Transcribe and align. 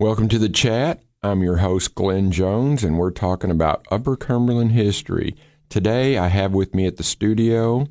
Welcome 0.00 0.28
to 0.28 0.38
the 0.38 0.48
chat. 0.48 1.02
I'm 1.24 1.42
your 1.42 1.56
host, 1.56 1.96
Glenn 1.96 2.30
Jones, 2.30 2.84
and 2.84 2.96
we're 2.96 3.10
talking 3.10 3.50
about 3.50 3.84
Upper 3.90 4.14
Cumberland 4.14 4.70
history. 4.70 5.34
Today, 5.68 6.16
I 6.16 6.28
have 6.28 6.54
with 6.54 6.72
me 6.72 6.86
at 6.86 6.98
the 6.98 7.02
studio 7.02 7.88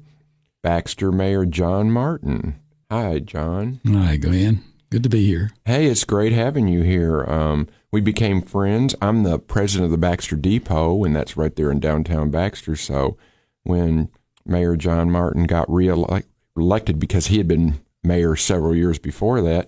Baxter 0.64 1.12
Mayor 1.12 1.46
John 1.46 1.92
Martin. 1.92 2.62
Hi, 2.90 3.20
John. 3.20 3.82
Hi, 3.86 4.16
Glenn. 4.16 4.64
Good 4.90 5.04
to 5.04 5.10
be 5.10 5.26
here. 5.26 5.52
Hey, 5.66 5.88
it's 5.88 6.06
great 6.06 6.32
having 6.32 6.70
you 6.70 6.82
here. 6.82 7.26
Um, 7.26 7.68
we 7.92 8.00
became 8.00 8.42
friends. 8.42 8.96
I'm 9.02 9.24
the 9.24 9.38
president 9.38 9.88
of 9.88 9.92
the 9.92 9.98
Baxter 9.98 10.38
Depot, 10.38 11.04
and 11.04 11.14
that's 11.14 11.36
right 11.36 11.54
there 11.58 11.70
in 11.72 11.82
downtown 11.82 12.32
Baxter. 12.32 12.78
So 12.78 13.18
when 13.64 14.08
Mayor 14.46 14.78
John 14.78 15.12
Martin 15.12 15.44
got 15.44 15.70
reelected 15.70 17.00
because 17.00 17.28
he 17.28 17.38
had 17.38 17.50
been 17.50 17.82
mayor 18.02 18.38
several 18.38 18.74
years 18.74 18.98
before 18.98 19.42
that, 19.42 19.68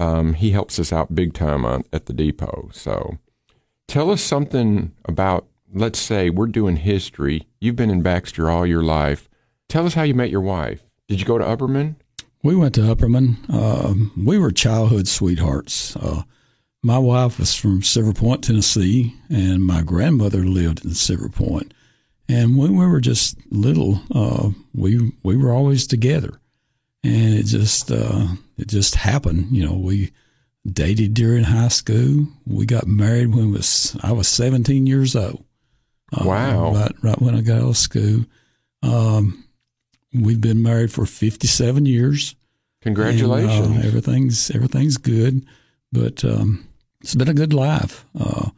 um, 0.00 0.34
he 0.34 0.50
helps 0.50 0.78
us 0.78 0.92
out 0.92 1.14
big 1.14 1.34
time 1.34 1.64
on, 1.64 1.84
at 1.92 2.06
the 2.06 2.12
depot. 2.12 2.70
So 2.72 3.18
tell 3.86 4.10
us 4.10 4.22
something 4.22 4.92
about, 5.04 5.46
let's 5.72 5.98
say 5.98 6.30
we're 6.30 6.46
doing 6.46 6.76
history. 6.76 7.46
You've 7.60 7.76
been 7.76 7.90
in 7.90 8.02
Baxter 8.02 8.50
all 8.50 8.66
your 8.66 8.82
life. 8.82 9.28
Tell 9.68 9.86
us 9.86 9.94
how 9.94 10.02
you 10.02 10.14
met 10.14 10.30
your 10.30 10.40
wife. 10.40 10.82
Did 11.06 11.20
you 11.20 11.26
go 11.26 11.38
to 11.38 11.44
Upperman? 11.44 11.96
We 12.42 12.56
went 12.56 12.74
to 12.76 12.80
Upperman. 12.80 13.36
Uh, 13.48 13.94
we 14.16 14.38
were 14.38 14.50
childhood 14.50 15.06
sweethearts. 15.06 15.94
Uh, 15.96 16.22
my 16.82 16.98
wife 16.98 17.38
was 17.38 17.54
from 17.54 17.82
Silver 17.82 18.14
Point, 18.14 18.42
Tennessee, 18.42 19.14
and 19.28 19.62
my 19.62 19.82
grandmother 19.82 20.44
lived 20.44 20.84
in 20.84 20.94
Silver 20.94 21.28
Point. 21.28 21.74
And 22.28 22.56
when 22.56 22.76
we 22.76 22.86
were 22.86 23.00
just 23.00 23.36
little, 23.50 24.00
uh, 24.14 24.50
we 24.72 25.12
we 25.22 25.36
were 25.36 25.52
always 25.52 25.86
together, 25.86 26.40
and 27.02 27.34
it 27.34 27.46
just 27.46 27.90
uh, 27.90 28.26
it 28.58 28.68
just 28.68 28.94
happened. 28.94 29.48
You 29.50 29.66
know, 29.66 29.74
we 29.76 30.12
dated 30.66 31.14
during 31.14 31.44
high 31.44 31.68
school. 31.68 32.26
We 32.46 32.66
got 32.66 32.86
married 32.86 33.34
when 33.34 33.52
was 33.52 33.96
I 34.02 34.12
was 34.12 34.28
17 34.28 34.86
years 34.86 35.16
old. 35.16 35.44
Uh, 36.12 36.24
wow! 36.24 36.72
Right, 36.72 36.92
right 37.02 37.22
when 37.22 37.34
I 37.34 37.40
got 37.40 37.62
out 37.62 37.68
of 37.70 37.76
school. 37.76 38.24
Um, 38.82 39.44
We've 40.12 40.40
been 40.40 40.62
married 40.62 40.92
for 40.92 41.06
57 41.06 41.86
years. 41.86 42.34
Congratulations. 42.82 43.66
And, 43.66 43.84
uh, 43.84 43.86
everything's 43.86 44.50
everything's 44.50 44.96
good, 44.96 45.46
but 45.92 46.24
um, 46.24 46.66
it's 47.00 47.14
been 47.14 47.28
a 47.28 47.34
good 47.34 47.52
life. 47.52 48.04
Uh, 48.18 48.50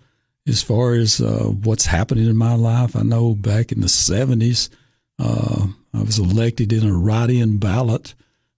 as 0.47 0.63
far 0.63 0.95
as 0.95 1.21
uh, 1.21 1.45
what's 1.45 1.87
happening 1.87 2.27
in 2.29 2.37
my 2.37 2.55
life, 2.55 2.97
I 2.97 3.03
know 3.03 3.35
back 3.35 3.71
in 3.71 3.81
the 3.81 3.87
70s, 3.87 4.71
uh, 5.19 5.67
I 5.93 6.03
was 6.03 6.19
elected 6.19 6.73
in 6.73 6.89
a 6.89 6.97
write-in 6.97 7.59
ballot. 7.59 8.15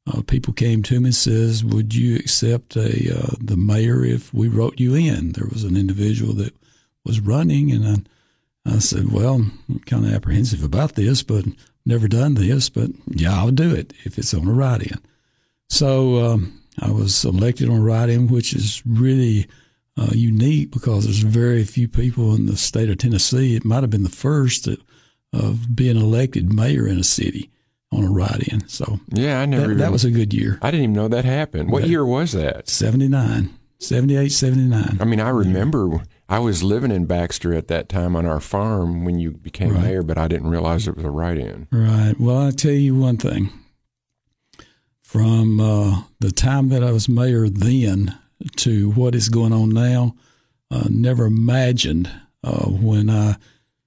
Uh, 0.07 0.21
people 0.23 0.53
came 0.53 0.83
to 0.83 1.01
me 1.01 1.07
and 1.07 1.15
says, 1.15 1.65
"Would 1.65 1.95
you 1.95 2.17
accept 2.17 2.77
a 2.77 3.19
uh, 3.19 3.35
the 3.41 3.57
mayor 3.57 4.05
if 4.05 4.33
we 4.35 4.49
wrote 4.49 4.79
you 4.79 4.95
in?" 4.95 5.33
There 5.33 5.49
was 5.51 5.65
an 5.65 5.77
individual 5.77 6.35
that 6.35 6.55
was 7.05 7.21
running, 7.21 7.73
and 7.73 8.07
I, 8.67 8.75
I 8.75 8.79
said, 8.81 9.13
"Well, 9.13 9.35
I'm 9.35 9.81
kind 9.87 10.05
of 10.05 10.13
apprehensive 10.13 10.63
about 10.63 10.95
this, 10.95 11.23
but 11.23 11.47
never 11.87 12.09
done 12.09 12.35
this, 12.35 12.69
but 12.69 12.91
yeah, 13.09 13.35
I'll 13.35 13.51
do 13.51 13.75
it 13.75 13.93
if 14.05 14.19
it's 14.19 14.35
on 14.35 14.49
a 14.49 14.53
write-in. 14.53 14.99
So 15.69 16.25
um, 16.25 16.61
I 16.79 16.91
was 16.91 17.25
elected 17.25 17.69
on 17.69 17.77
a 17.77 17.83
write-in, 17.83 18.29
which 18.29 18.55
is 18.55 18.83
really 18.87 19.47
uh, 19.97 20.11
unique 20.13 20.71
because 20.71 21.05
there's 21.05 21.19
very 21.19 21.65
few 21.65 21.89
people 21.89 22.35
in 22.35 22.47
the 22.47 22.57
state 22.57 22.91
of 22.91 22.99
Tennessee. 22.99 23.57
It 23.57 23.65
might 23.65 23.83
have 23.83 23.91
been 23.91 24.03
the 24.03 24.09
first 24.09 24.69
of 25.33 25.77
being 25.77 25.97
elected 25.97 26.53
mayor 26.53 26.87
in 26.87 26.99
a 26.99 27.05
city 27.05 27.51
on 27.93 28.05
a 28.05 28.11
ride 28.11 28.43
in. 28.51 28.67
So 28.69 28.99
yeah, 29.11 29.41
I 29.41 29.47
never. 29.47 29.63
That, 29.63 29.71
even, 29.71 29.79
that 29.79 29.93
was 29.93 30.05
a 30.05 30.11
good 30.11 30.35
year. 30.35 30.59
I 30.63 30.71
didn't 30.71 30.85
even 30.85 30.93
know 30.95 31.09
that 31.09 31.25
happened. 31.25 31.71
What 31.71 31.87
year 31.89 32.05
was 32.05 32.33
that? 32.33 32.69
79. 32.69 33.51
78, 33.81 34.29
79. 34.31 34.97
I 35.01 35.05
mean, 35.05 35.21
I 35.21 35.29
remember 35.29 36.05
I 36.29 36.39
was 36.39 36.63
living 36.63 36.91
in 36.91 37.05
Baxter 37.07 37.53
at 37.53 37.69
that 37.69 37.89
time 37.89 38.17
on 38.17 38.25
our 38.25 38.41
farm 38.41 39.05
when 39.05 39.19
you 39.19 39.33
became 39.33 39.75
Right. 39.75 39.83
mayor, 39.83 40.03
but 40.03 40.17
I 40.17 40.27
didn't 40.27 40.49
realize 40.49 40.89
it 40.89 40.97
was 40.97 41.05
a 41.05 41.11
ride 41.11 41.37
in. 41.39 41.69
Right. 41.71 42.15
Well, 42.19 42.39
I'll 42.39 42.53
tell 42.53 42.73
you 42.73 42.95
one 42.95 43.19
thing. 43.19 43.51
From 45.03 45.61
uh, 45.61 46.03
the 46.20 46.33
time 46.33 46.70
that 46.70 46.83
I 46.83 46.91
was 46.92 47.08
mayor 47.08 47.48
then 47.48 48.19
to 48.57 48.91
what 48.92 49.14
is 49.14 49.29
going 49.29 49.53
on 49.53 49.69
now, 49.70 50.14
uh, 50.70 50.89
never 50.91 51.27
imagined 51.27 52.11
uh, 52.42 52.67
when 52.69 53.11
I 53.11 53.37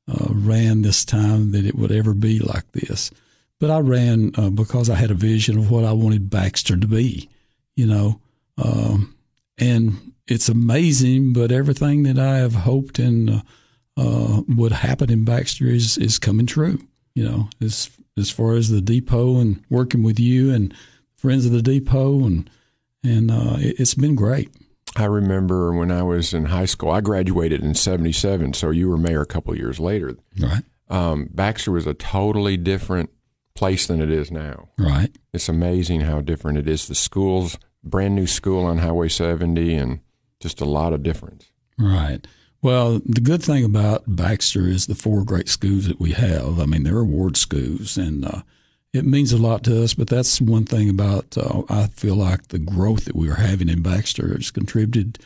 uh, 0.08 0.28
ran 0.30 0.84
this 0.84 1.04
time 1.04 1.52
that 1.52 1.66
it 1.66 1.76
would 1.76 1.92
ever 1.92 2.14
be 2.14 2.40
like 2.40 2.72
this. 2.72 3.12
But 3.60 3.72
I 3.72 3.80
ran 3.80 4.34
uh, 4.36 4.50
because 4.52 4.90
I 4.90 4.96
had 4.96 5.12
a 5.12 5.16
vision 5.16 5.58
of 5.58 5.72
what 5.72 5.84
I 5.84 5.94
wanted 5.94 6.30
Baxter 6.30 6.78
to 6.78 6.88
be, 6.88 7.30
you 7.76 7.88
know. 7.88 8.22
Um, 8.58 9.16
and 9.58 10.14
it's 10.28 10.50
amazing, 10.50 11.34
but 11.34 11.52
everything 11.52 12.04
that 12.04 12.20
I 12.20 12.38
have 12.38 12.54
hoped 12.54 13.00
and 13.00 13.30
uh, 13.30 13.42
uh, 13.98 14.42
would 14.48 14.72
happen 14.72 15.10
in 15.10 15.26
Baxter 15.26 15.66
is 15.66 15.98
is 15.98 16.20
coming 16.20 16.46
true. 16.46 16.80
You 17.16 17.24
know, 17.24 17.50
as 17.62 17.90
as 18.18 18.30
far 18.30 18.54
as 18.54 18.70
the 18.70 18.82
depot 18.82 19.40
and 19.40 19.64
working 19.70 20.04
with 20.04 20.20
you 20.20 20.54
and 20.54 20.74
friends 21.16 21.46
of 21.46 21.52
the 21.52 21.62
depot 21.62 22.26
and 22.26 22.50
and 23.04 23.32
uh, 23.32 23.56
it, 23.58 23.80
it's 23.80 23.96
been 23.96 24.16
great. 24.16 24.50
I 24.96 25.06
remember 25.06 25.74
when 25.74 25.92
I 25.92 26.04
was 26.04 26.34
in 26.34 26.46
high 26.46 26.66
school. 26.66 26.92
I 26.92 27.02
graduated 27.02 27.64
in 27.64 27.74
'77, 27.74 28.54
so 28.54 28.70
you 28.70 28.90
were 28.90 28.98
mayor 28.98 29.22
a 29.22 29.26
couple 29.26 29.54
of 29.54 29.60
years 29.60 29.80
later. 29.80 30.16
Right. 30.40 30.64
Um, 30.90 31.30
Baxter 31.32 31.72
was 31.72 31.86
a 31.86 31.94
totally 31.94 32.56
different 32.58 33.10
place 33.58 33.88
than 33.88 34.02
it 34.02 34.10
is 34.10 34.32
now. 34.32 34.70
Right. 34.78 35.10
It's 35.34 35.50
amazing 35.50 36.02
how 36.02 36.22
different 36.22 36.58
it 36.58 36.70
is. 36.70 36.88
The 36.88 36.96
schools, 36.96 37.58
brand 37.84 38.16
new 38.16 38.28
school 38.28 38.64
on 38.64 38.78
Highway 38.78 39.10
70, 39.10 39.76
and 39.76 40.00
just 40.40 40.62
a 40.62 40.66
lot 40.66 40.94
of 40.94 41.04
difference. 41.04 41.52
Right. 41.78 42.26
Well, 42.62 43.02
the 43.06 43.22
good 43.22 43.44
thing 43.44 43.64
about 43.66 44.04
Baxter 44.08 44.68
is 44.68 44.88
the 44.88 44.96
four 44.96 45.24
great 45.24 45.50
schools 45.50 45.88
that 45.88 46.00
we 46.00 46.12
have. 46.14 46.60
I 46.60 46.66
mean, 46.66 46.84
they're 46.84 47.00
award 47.00 47.38
schools, 47.38 47.98
and 47.98 48.26
uh, 48.26 48.42
it 48.94 49.06
means 49.06 49.32
a 49.32 49.38
lot 49.38 49.64
to 49.66 49.84
us. 49.84 49.94
But 49.94 50.08
that's 50.08 50.42
one 50.42 50.66
thing 50.66 50.90
about 50.90 51.38
uh, 51.38 51.64
I 51.70 51.88
feel 51.88 52.16
like 52.16 52.48
the 52.48 52.60
growth 52.60 53.06
that 53.06 53.16
we 53.16 53.30
are 53.30 53.36
having 53.36 53.70
in 53.70 53.82
Baxter 53.82 54.34
has 54.34 54.52
contributed 54.52 55.20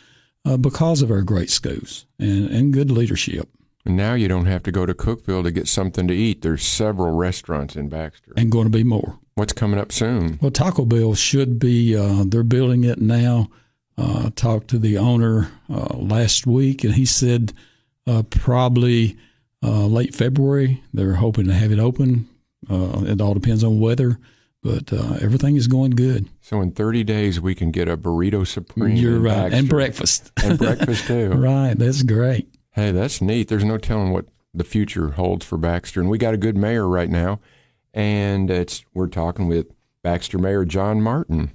uh, 0.46 0.58
because 0.58 1.02
of 1.02 1.12
our 1.12 1.22
great 1.22 1.50
schools 1.50 2.06
and, 2.20 2.50
and 2.50 2.74
good 2.74 2.92
leadership. 2.92 3.50
Now 3.86 4.14
you 4.14 4.28
don't 4.28 4.46
have 4.46 4.64
to 4.64 4.72
go 4.72 4.86
to 4.86 4.94
Cookeville 4.94 5.44
to 5.44 5.52
get 5.52 5.68
something 5.68 6.08
to 6.08 6.14
eat. 6.14 6.42
There's 6.42 6.64
several 6.66 7.16
restaurants 7.16 7.76
in 7.76 7.90
Baxter. 7.90 8.34
And 8.38 8.52
going 8.52 8.66
to 8.66 8.70
be 8.78 8.84
more. 8.84 9.18
What's 9.36 9.54
coming 9.54 9.80
up 9.80 9.92
soon? 9.92 10.38
Well, 10.42 10.52
Taco 10.52 10.86
Bell 10.86 11.16
should 11.16 11.58
be. 11.58 11.96
Uh, 11.96 12.24
they're 12.28 12.44
building 12.44 12.84
it 12.84 13.00
now. 13.02 13.50
Uh, 13.98 14.30
talked 14.36 14.68
to 14.70 14.80
the 14.80 14.98
owner 14.98 15.52
uh, 15.70 15.96
last 15.98 16.46
week, 16.48 16.84
and 16.84 16.94
he 16.96 17.06
said 17.06 17.54
uh, 18.08 18.24
probably 18.30 19.18
uh, 19.64 19.86
late 19.86 20.16
February. 20.16 20.82
They're 20.94 21.16
hoping 21.16 21.46
to 21.48 21.54
have 21.54 21.72
it 21.72 21.80
open. 21.80 22.28
Uh, 22.70 23.04
it 23.06 23.22
all 23.22 23.34
depends 23.34 23.64
on 23.64 23.80
weather, 23.80 24.18
but 24.64 24.92
uh, 24.94 25.18
everything 25.22 25.56
is 25.56 25.68
going 25.68 25.92
good. 25.92 26.28
So 26.42 26.62
in 26.62 26.72
30 26.72 27.04
days 27.04 27.40
we 27.42 27.54
can 27.56 27.72
get 27.72 27.88
a 27.88 27.98
burrito 27.98 28.46
supreme. 28.46 28.96
You're 28.96 29.20
right, 29.20 29.36
Baxter. 29.50 29.58
and 29.58 29.70
breakfast. 29.70 30.32
and 30.44 30.58
breakfast 30.58 31.06
too. 31.08 31.30
right, 31.32 31.74
that's 31.78 32.04
great. 32.04 32.51
Hey, 32.74 32.92
that's 32.92 33.22
neat. 33.22 33.50
There's 33.50 33.66
no 33.66 33.78
telling 33.78 34.12
what 34.12 34.26
the 34.54 34.64
future 34.64 35.10
holds 35.12 35.46
for 35.46 35.58
Baxter, 35.58 36.00
and 36.00 36.10
we 36.10 36.18
got 36.18 36.34
a 36.34 36.38
good 36.38 36.56
mayor 36.56 36.88
right 36.88 37.10
now. 37.10 37.40
And 37.94 38.50
it's 38.50 38.86
we're 38.94 39.08
talking 39.08 39.48
with 39.48 39.74
Baxter 40.04 40.38
Mayor 40.38 40.64
John 40.64 41.02
Martin, 41.02 41.52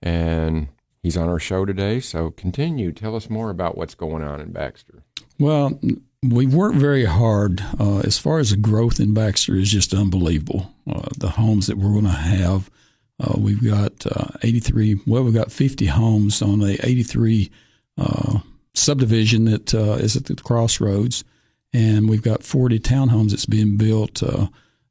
and 0.00 0.68
he's 1.02 1.16
on 1.16 1.28
our 1.28 1.40
show 1.40 1.64
today. 1.64 1.98
So 1.98 2.30
continue. 2.30 2.92
Tell 2.92 3.16
us 3.16 3.28
more 3.28 3.50
about 3.50 3.76
what's 3.76 3.96
going 3.96 4.22
on 4.22 4.40
in 4.40 4.52
Baxter. 4.52 5.02
Well, 5.40 5.80
we've 6.22 6.54
worked 6.54 6.76
very 6.76 7.04
hard. 7.04 7.64
Uh, 7.78 8.00
as 8.00 8.18
far 8.18 8.38
as 8.38 8.50
the 8.50 8.56
growth 8.56 9.00
in 9.00 9.12
Baxter 9.12 9.56
is 9.56 9.70
just 9.70 9.92
unbelievable. 9.92 10.72
Uh, 10.88 11.08
the 11.18 11.30
homes 11.30 11.66
that 11.66 11.78
we're 11.78 11.92
going 11.92 12.04
to 12.04 12.10
have, 12.10 12.70
uh, 13.18 13.34
we've 13.36 13.64
got 13.64 14.06
uh, 14.06 14.28
83. 14.42 15.00
Well, 15.06 15.24
we've 15.24 15.34
got 15.34 15.50
50 15.50 15.86
homes 15.86 16.42
on 16.42 16.62
a 16.62 16.76
83 16.82 17.50
uh, 17.98 18.38
subdivision 18.74 19.44
that 19.46 19.74
uh, 19.74 19.94
is 19.94 20.16
at 20.16 20.26
the 20.26 20.34
crossroads, 20.36 21.24
and 21.72 22.08
we've 22.08 22.22
got 22.22 22.42
40 22.42 22.78
townhomes 22.80 23.30
that's 23.30 23.46
being 23.46 23.76
built 23.76 24.22
uh, 24.22 24.48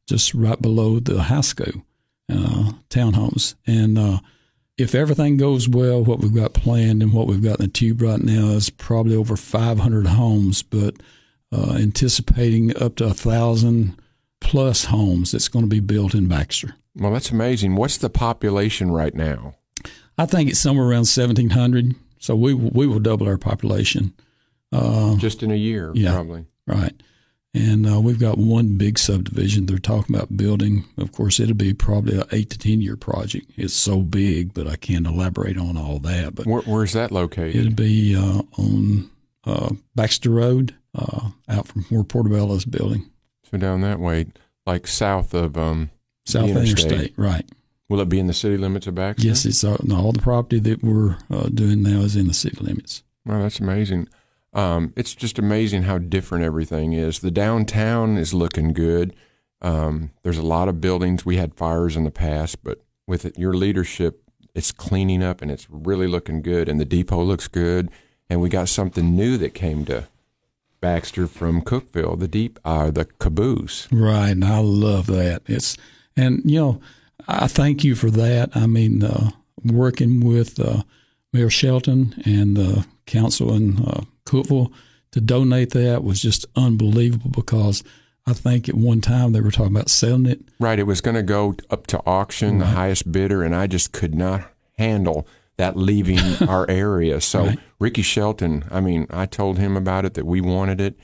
just 0.07 0.33
right 0.33 0.61
below 0.61 0.99
the 0.99 1.41
school. 1.41 1.83
Uh, 2.31 2.73
townhomes, 2.91 3.55
and 3.65 3.97
uh, 3.97 4.19
if 4.79 4.95
everything 4.95 5.35
goes 5.35 5.67
well, 5.67 6.03
what 6.03 6.19
we've 6.19 6.33
got 6.33 6.53
planned 6.53 7.01
and 7.01 7.11
what 7.11 7.27
we've 7.27 7.43
got 7.43 7.59
in 7.59 7.65
the 7.65 7.71
tube 7.71 8.01
right 8.01 8.21
now 8.21 8.49
is 8.49 8.69
probably 8.69 9.15
over 9.15 9.35
500 9.35 10.07
homes, 10.07 10.63
but 10.63 10.95
uh, 11.51 11.73
anticipating 11.73 12.75
up 12.81 12.95
to 12.95 13.05
a 13.05 13.13
thousand 13.13 13.99
plus 14.39 14.85
homes 14.85 15.31
that's 15.31 15.47
going 15.47 15.65
to 15.65 15.69
be 15.69 15.79
built 15.79 16.13
in 16.13 16.27
Baxter. 16.27 16.75
Well, 16.95 17.11
that's 17.11 17.31
amazing. 17.31 17.75
What's 17.75 17.97
the 17.97 18.09
population 18.09 18.91
right 18.91 19.13
now? 19.13 19.55
I 20.17 20.25
think 20.25 20.49
it's 20.49 20.59
somewhere 20.59 20.85
around 20.85 21.07
1,700. 21.07 21.95
So 22.19 22.35
we 22.35 22.53
we 22.53 22.85
will 22.87 22.99
double 22.99 23.27
our 23.27 23.37
population. 23.37 24.13
Uh, 24.71 25.15
Just 25.17 25.41
in 25.41 25.49
a 25.51 25.55
year, 25.55 25.91
Yeah. 25.95 26.13
probably. 26.13 26.45
right. 26.67 26.93
And 27.55 27.87
uh, 27.91 27.99
we've 27.99 28.19
got 28.19 28.37
one 28.37 28.77
big 28.77 28.99
subdivision 28.99 29.65
they're 29.65 29.79
talking 29.79 30.15
about 30.15 30.37
building. 30.37 30.85
Of 30.99 31.11
course, 31.11 31.39
it'll 31.39 31.55
be 31.55 31.73
probably 31.73 32.15
an 32.19 32.25
eight 32.31 32.51
to 32.51 32.59
10 32.59 32.79
year 32.79 32.95
project. 32.95 33.49
It's 33.57 33.73
so 33.73 34.01
big, 34.01 34.53
but 34.53 34.67
I 34.67 34.75
can't 34.75 35.07
elaborate 35.07 35.57
on 35.57 35.75
all 35.75 35.97
that. 35.99 36.35
But 36.35 36.45
Where, 36.45 36.61
where's 36.61 36.93
that 36.93 37.11
located? 37.11 37.55
it'll 37.55 37.73
be 37.73 38.15
uh, 38.15 38.43
on 38.59 39.09
uh, 39.45 39.73
Baxter 39.95 40.29
Road, 40.29 40.75
uh, 40.93 41.29
out 41.47 41.67
from 41.67 41.81
where 41.85 42.03
Portobello's 42.03 42.65
building, 42.65 43.09
So 43.49 43.57
down 43.57 43.81
that 43.81 43.99
way, 43.99 44.27
like 44.67 44.85
south 44.85 45.33
of 45.33 45.57
um, 45.57 45.89
south 46.27 46.49
interstate. 46.49 46.91
interstate. 46.91 47.13
Right. 47.17 47.49
Will 47.89 47.99
it 47.99 48.09
be 48.09 48.19
in 48.19 48.27
the 48.27 48.33
city 48.33 48.55
limits 48.55 48.87
of 48.87 48.95
Baxter? 48.95 49.27
Yes, 49.27 49.45
it's 49.45 49.63
uh, 49.63 49.77
no, 49.83 49.97
all 49.97 50.11
the 50.11 50.21
property 50.21 50.59
that 50.59 50.83
we're 50.83 51.17
uh, 51.31 51.49
doing 51.49 51.81
now 51.81 52.01
is 52.01 52.15
in 52.15 52.27
the 52.27 52.33
city 52.33 52.57
limits. 52.61 53.03
Wow, 53.25 53.41
that's 53.41 53.59
amazing. 53.59 54.07
Um, 54.53 54.93
it's 54.95 55.15
just 55.15 55.39
amazing 55.39 55.83
how 55.83 55.97
different 55.97 56.43
everything 56.43 56.93
is. 56.93 57.19
The 57.19 57.31
downtown 57.31 58.17
is 58.17 58.33
looking 58.33 58.73
good. 58.73 59.15
Um, 59.61 60.11
there's 60.23 60.37
a 60.37 60.43
lot 60.43 60.69
of 60.69 60.79
buildings. 60.79 61.25
We 61.25 61.37
had 61.37 61.55
fires 61.55 61.95
in 61.95 62.03
the 62.03 62.11
past, 62.11 62.63
but 62.63 62.79
with 63.07 63.25
it, 63.25 63.37
your 63.37 63.53
leadership, 63.53 64.23
it's 64.55 64.71
cleaning 64.71 65.23
up 65.23 65.41
and 65.41 65.51
it's 65.51 65.67
really 65.69 66.07
looking 66.07 66.41
good. 66.41 66.69
And 66.69 66.79
the 66.79 66.85
depot 66.85 67.23
looks 67.23 67.47
good. 67.47 67.89
And 68.29 68.39
we 68.39 68.49
got 68.49 68.69
something 68.69 69.15
new 69.15 69.37
that 69.37 69.55
came 69.55 69.85
to 69.85 70.07
Baxter 70.81 71.27
from 71.27 71.61
Cookeville, 71.61 72.19
the 72.19 72.27
deep, 72.27 72.59
uh, 72.63 72.91
the 72.91 73.05
caboose. 73.05 73.87
Right, 73.91 74.29
and 74.29 74.45
I 74.45 74.59
love 74.59 75.07
that. 75.07 75.41
It's 75.47 75.75
and 76.15 76.41
you 76.45 76.59
know, 76.59 76.81
I 77.29 77.47
thank 77.47 77.83
you 77.83 77.95
for 77.95 78.09
that. 78.11 78.55
I 78.55 78.65
mean, 78.65 79.03
uh, 79.03 79.31
working 79.63 80.25
with 80.25 80.59
uh, 80.59 80.83
Mayor 81.31 81.49
Shelton 81.49 82.21
and 82.25 82.57
the 82.57 82.85
council 83.05 83.53
in 83.53 83.77
uh, 83.85 84.01
Cookeville 84.25 84.71
to 85.11 85.21
donate 85.21 85.71
that 85.71 86.03
was 86.03 86.21
just 86.21 86.45
unbelievable 86.55 87.29
because 87.29 87.83
I 88.25 88.33
think 88.33 88.69
at 88.69 88.75
one 88.75 89.01
time 89.01 89.31
they 89.31 89.41
were 89.41 89.51
talking 89.51 89.75
about 89.75 89.89
selling 89.89 90.25
it. 90.25 90.41
Right. 90.59 90.79
It 90.79 90.83
was 90.83 91.01
going 91.01 91.15
to 91.15 91.23
go 91.23 91.55
up 91.69 91.87
to 91.87 92.01
auction, 92.05 92.59
the 92.59 92.65
highest 92.65 93.11
bidder, 93.11 93.43
and 93.43 93.55
I 93.55 93.67
just 93.67 93.91
could 93.91 94.15
not 94.15 94.51
handle 94.77 95.27
that 95.57 95.75
leaving 95.75 96.19
our 96.47 96.69
area. 96.69 97.21
So 97.21 97.45
Right. 97.45 97.59
Ricky 97.79 98.01
Shelton, 98.01 98.65
I 98.69 98.81
mean, 98.81 99.07
I 99.09 99.25
told 99.25 99.57
him 99.57 99.77
about 99.77 100.05
it 100.05 100.13
that 100.15 100.25
we 100.25 100.41
wanted 100.41 100.81
it, 100.81 100.97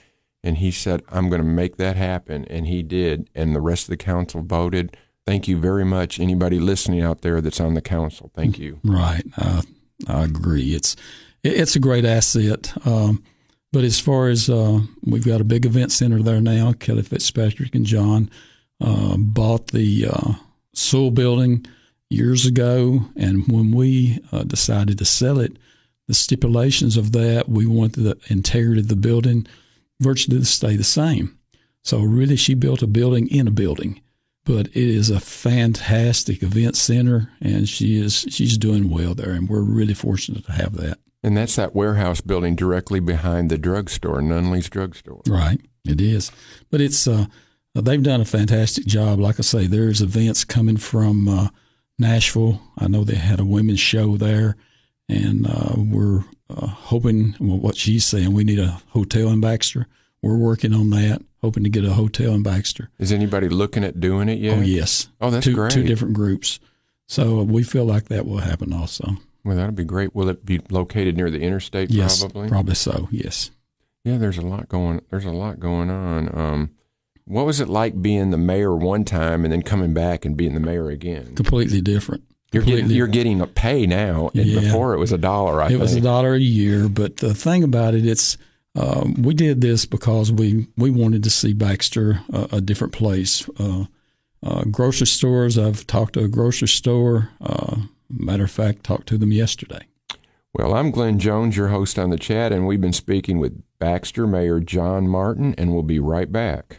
and 0.44 0.58
he 0.58 0.72
said, 0.72 1.02
"I'm 1.10 1.30
going 1.30 1.42
to 1.42 1.48
make 1.48 1.78
that 1.78 1.96
happen," 1.96 2.46
and 2.46 2.68
he 2.68 2.84
did. 2.84 3.30
And 3.34 3.56
the 3.56 3.62
rest 3.62 3.86
of 3.86 3.90
the 3.90 3.98
council 3.98 4.42
voted. 4.42 4.96
Thank 5.26 5.48
you 5.48 5.58
very 5.58 5.86
much. 5.86 6.20
Anybody 6.20 6.60
listening 6.60 7.02
out 7.02 7.22
there 7.22 7.42
that's 7.42 7.60
on 7.60 7.74
the 7.74 7.82
council, 7.82 8.32
thank 8.36 8.60
you. 8.60 8.80
Right, 8.84 9.24
uh, 9.38 9.64
I 10.08 10.24
agree. 10.24 10.76
It's 10.76 10.96
it's 11.44 11.76
a 11.76 11.80
great 11.80 12.06
asset. 12.06 12.74
Um, 12.86 13.24
but 13.74 13.84
as 13.84 14.00
far 14.00 14.30
as 14.30 14.50
uh, 14.50 14.82
we've 15.04 15.26
got 15.26 15.42
a 15.42 15.46
big 15.46 15.66
event 15.66 15.92
center 15.92 16.22
there 16.22 16.42
now, 16.42 16.74
Kelly 16.74 17.02
Fitzpatrick 17.02 17.74
and 17.76 17.86
John 17.86 18.30
uh, 18.80 19.18
bought 19.18 19.68
the 19.68 20.08
uh, 20.12 20.34
Sewell 20.74 21.12
building 21.12 21.66
years 22.10 22.46
ago, 22.46 23.02
and 23.16 23.48
when 23.48 23.72
we 23.72 24.20
uh, 24.32 24.44
decided 24.44 25.00
to 25.00 25.06
sell 25.06 25.40
it, 25.40 25.58
the 26.08 26.14
stipulations 26.14 26.98
of 26.98 27.14
that 27.14 27.50
we 27.50 27.66
wanted 27.66 28.04
the 28.04 28.18
integrity 28.28 28.82
of 28.82 28.90
the 28.90 28.96
building 28.96 29.48
virtually 30.00 30.38
to 30.38 30.46
stay 30.46 30.76
the 30.76 30.84
same. 30.84 31.38
So 31.84 32.02
really, 32.02 32.36
she 32.36 32.54
built 32.54 32.84
a 32.84 32.88
building 32.88 33.28
in 33.28 33.48
a 33.48 33.52
building 33.52 34.02
but 34.46 34.68
it 34.68 34.76
is 34.76 35.10
a 35.10 35.20
fantastic 35.20 36.44
event 36.44 36.78
center, 36.78 37.32
and 37.42 37.68
she 37.68 38.00
is 38.00 38.26
she's 38.30 38.58
doing 38.58 38.90
well 38.90 39.16
there, 39.16 39.32
and 39.32 39.50
we're 39.50 39.62
really 39.62 39.96
fortunate 39.96 40.46
to 40.46 40.52
have 40.52 40.78
that. 40.78 41.00
And 41.24 41.36
that's 41.36 41.56
that 41.56 41.76
warehouse 41.76 42.22
building 42.22 42.56
directly 42.56 43.00
behind 43.00 43.50
the 43.50 43.58
drugstore, 43.58 44.22
Nunley's 44.22 44.70
drugstore. 44.70 45.22
Right, 45.28 45.60
it 45.84 46.00
is, 46.00 46.32
but 46.70 46.80
it's 46.80 47.08
uh, 47.08 47.26
they've 47.74 48.02
done 48.02 48.22
a 48.22 48.26
fantastic 48.26 48.86
job. 48.86 49.20
Like 49.20 49.40
I 49.40 49.44
say, 49.44 49.66
there's 49.66 50.02
events 50.02 50.46
coming 50.46 50.78
from 50.78 51.28
uh, 51.28 51.50
Nashville. 51.98 52.62
I 52.78 52.88
know 52.88 53.04
they 53.04 53.16
had 53.16 53.40
a 53.40 53.46
women's 53.46 53.80
show 53.80 54.16
there, 54.16 54.56
and 55.10 55.48
uh, 55.48 55.74
we're 55.76 56.24
uh, 56.50 56.68
hoping 56.68 57.36
well, 57.40 57.58
what 57.58 57.76
she's 57.76 58.06
saying. 58.06 58.34
We 58.34 58.44
need 58.44 58.60
a 58.60 58.80
hotel 58.90 59.30
in 59.30 59.42
Baxter. 59.42 59.88
We're 60.26 60.38
working 60.38 60.74
on 60.74 60.90
that, 60.90 61.22
hoping 61.42 61.64
to 61.66 61.70
get 61.70 61.86
a 61.86 61.94
hotel 61.94 62.34
in 62.34 62.42
Baxter. 62.42 62.90
Is 62.98 63.12
anybody 63.12 63.48
looking 63.48 63.84
at 63.84 64.00
doing 64.00 64.28
it 64.28 64.40
yet? 64.40 64.58
Oh 64.58 64.62
yes, 64.62 65.08
Oh, 65.22 65.30
that's 65.30 65.46
two 65.46 65.54
great. 65.54 65.72
two 65.72 65.84
different 65.84 66.16
groups. 66.16 66.60
So 67.08 67.42
uh, 67.42 67.44
we 67.44 67.62
feel 67.62 67.86
like 67.86 68.06
that 68.06 68.26
will 68.26 68.40
happen 68.40 68.74
also. 68.74 69.18
Well, 69.44 69.56
that'll 69.56 69.72
be 69.74 69.84
great. 69.84 70.16
Will 70.16 70.28
it 70.30 70.44
be 70.44 70.60
located 70.72 71.16
near 71.16 71.30
the 71.30 71.40
interstate? 71.42 71.92
Yes, 71.92 72.22
probably. 72.22 72.50
probably 72.50 72.74
so. 72.74 73.08
Yes. 73.12 73.52
Yeah, 74.04 74.18
there's 74.18 74.40
a 74.40 74.42
lot 74.42 74.68
going. 74.68 75.02
There's 75.12 75.26
a 75.26 75.32
lot 75.32 75.60
going 75.60 75.92
on. 75.92 76.36
Um, 76.36 76.72
what 77.26 77.46
was 77.46 77.60
it 77.60 77.70
like 77.70 78.02
being 78.02 78.32
the 78.32 78.38
mayor 78.38 78.76
one 78.76 79.04
time 79.06 79.44
and 79.46 79.54
then 79.54 79.62
coming 79.62 79.94
back 79.94 80.26
and 80.26 80.36
being 80.36 80.56
the 80.56 80.60
mayor 80.60 80.90
again? 80.90 81.36
Completely 81.36 81.82
different. 81.82 82.24
You're 82.52 82.64
getting 82.64 82.90
you're 82.90 83.06
getting 83.08 83.42
a 83.42 83.48
pay 83.48 83.86
now. 83.86 84.32
And 84.34 84.46
Yeah. 84.48 84.62
Before 84.62 84.96
it 84.96 85.00
was 85.00 85.12
a 85.12 85.18
dollar. 85.20 85.62
I 85.62 85.66
it 85.66 85.70
think. 85.70 85.82
was 85.82 85.96
a 85.96 86.02
dollar 86.02 86.34
a 86.34 86.40
year, 86.40 86.90
but 86.90 87.18
the 87.18 87.36
thing 87.36 87.64
about 87.64 87.94
it, 87.94 88.06
it's 88.06 88.38
um, 88.76 89.14
we 89.22 89.34
did 89.34 89.62
this 89.62 89.86
because 89.86 90.32
we 90.32 90.68
we 90.78 90.90
wanted 90.90 91.24
to 91.24 91.30
see 91.30 91.54
Baxter 91.54 92.22
uh, 92.34 92.48
a 92.52 92.62
different 92.62 92.94
place. 92.94 93.48
Uh, 93.60 93.86
uh, 94.44 94.64
grocery 94.66 95.08
stores. 95.08 95.58
I've 95.58 95.88
talked 95.88 96.14
to 96.14 96.24
a 96.24 96.28
grocery 96.28 96.68
store. 96.68 97.30
Uh, 97.42 97.78
matter 98.10 98.44
of 98.44 98.52
fact, 98.52 98.84
talked 98.84 99.08
to 99.08 99.18
them 99.18 99.32
yesterday. 99.32 99.88
Well, 100.54 100.74
I'm 100.74 100.92
Glenn 100.92 101.20
Jones, 101.20 101.58
your 101.58 101.70
host 101.70 102.00
on 102.00 102.12
the 102.12 102.18
chat, 102.18 102.54
and 102.54 102.66
we've 102.66 102.80
been 102.80 102.94
speaking 102.94 103.40
with 103.40 103.62
Baxter 103.80 104.26
Mayor 104.26 104.60
John 104.60 105.08
Martin, 105.08 105.54
and 105.58 105.74
we'll 105.74 105.84
be 105.84 106.00
right 106.00 106.32
back. 106.32 106.78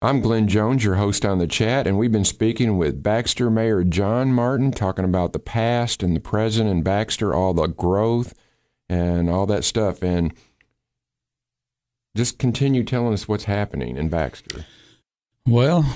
I'm 0.00 0.20
Glenn 0.20 0.46
Jones, 0.46 0.84
your 0.84 0.94
host 0.94 1.24
on 1.24 1.38
the 1.38 1.48
chat, 1.48 1.88
and 1.88 1.98
we've 1.98 2.12
been 2.12 2.24
speaking 2.24 2.78
with 2.78 3.02
Baxter 3.02 3.50
Mayor 3.50 3.82
John 3.82 4.32
Martin, 4.32 4.70
talking 4.70 5.04
about 5.04 5.32
the 5.32 5.40
past 5.40 6.04
and 6.04 6.14
the 6.14 6.20
present 6.20 6.70
and 6.70 6.84
Baxter, 6.84 7.34
all 7.34 7.52
the 7.52 7.66
growth 7.66 8.32
and 8.88 9.28
all 9.28 9.44
that 9.46 9.64
stuff. 9.64 10.00
And 10.00 10.32
just 12.18 12.38
continue 12.38 12.82
telling 12.82 13.14
us 13.14 13.28
what's 13.28 13.44
happening 13.44 13.96
in 13.96 14.08
Baxter. 14.08 14.66
Well, 15.46 15.86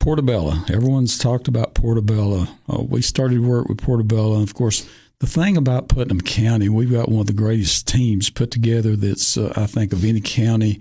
Portobello. 0.00 0.64
Everyone's 0.68 1.16
talked 1.16 1.46
about 1.46 1.74
Portobello. 1.74 2.48
Uh, 2.68 2.82
we 2.82 3.02
started 3.02 3.40
work 3.40 3.68
with 3.68 3.78
Portobello, 3.78 4.34
and 4.34 4.42
of 4.42 4.52
course, 4.52 4.84
the 5.20 5.28
thing 5.28 5.56
about 5.56 5.88
Putnam 5.88 6.20
County, 6.20 6.68
we've 6.68 6.90
got 6.90 7.08
one 7.08 7.20
of 7.20 7.28
the 7.28 7.32
greatest 7.32 7.86
teams 7.86 8.30
put 8.30 8.50
together 8.50 8.96
that's 8.96 9.36
uh, 9.36 9.52
I 9.54 9.66
think 9.66 9.92
of 9.92 10.04
any 10.04 10.20
county 10.20 10.80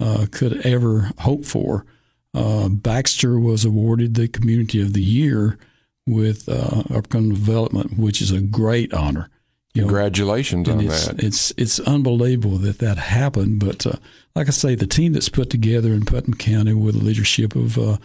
uh, 0.00 0.24
could 0.30 0.64
ever 0.64 1.10
hope 1.18 1.44
for. 1.44 1.84
Uh, 2.32 2.70
Baxter 2.70 3.38
was 3.38 3.66
awarded 3.66 4.14
the 4.14 4.26
Community 4.26 4.80
of 4.80 4.94
the 4.94 5.02
Year 5.02 5.58
with 6.06 6.48
uh, 6.48 6.82
Upcoming 6.94 7.34
Development, 7.34 7.98
which 7.98 8.22
is 8.22 8.30
a 8.30 8.40
great 8.40 8.94
honor. 8.94 9.28
You 9.74 9.82
Congratulations 9.82 10.68
and 10.68 10.80
on 10.80 10.86
it's, 10.86 11.06
that. 11.06 11.22
It's 11.22 11.52
it's 11.56 11.80
unbelievable 11.80 12.58
that 12.58 12.78
that 12.78 12.98
happened. 12.98 13.58
But 13.58 13.86
uh, 13.86 13.96
like 14.34 14.48
I 14.48 14.50
say, 14.50 14.74
the 14.74 14.86
team 14.86 15.14
that's 15.14 15.30
put 15.30 15.48
together 15.48 15.92
in 15.94 16.04
Putnam 16.04 16.34
County 16.34 16.74
with 16.74 16.98
the 16.98 17.04
leadership 17.04 17.56
of 17.56 17.78
uh, 17.78 17.96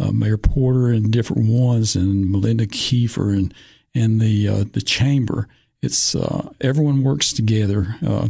uh, 0.00 0.10
Mayor 0.10 0.36
Porter 0.36 0.88
and 0.88 1.12
different 1.12 1.48
ones, 1.48 1.94
and 1.94 2.30
Melinda 2.30 2.66
Kiefer 2.66 3.32
and 3.32 3.54
and 3.94 4.20
the 4.20 4.48
uh, 4.48 4.64
the 4.72 4.82
chamber. 4.82 5.48
It's 5.80 6.14
uh, 6.14 6.50
everyone 6.60 7.04
works 7.04 7.32
together. 7.32 7.96
Uh, 8.04 8.28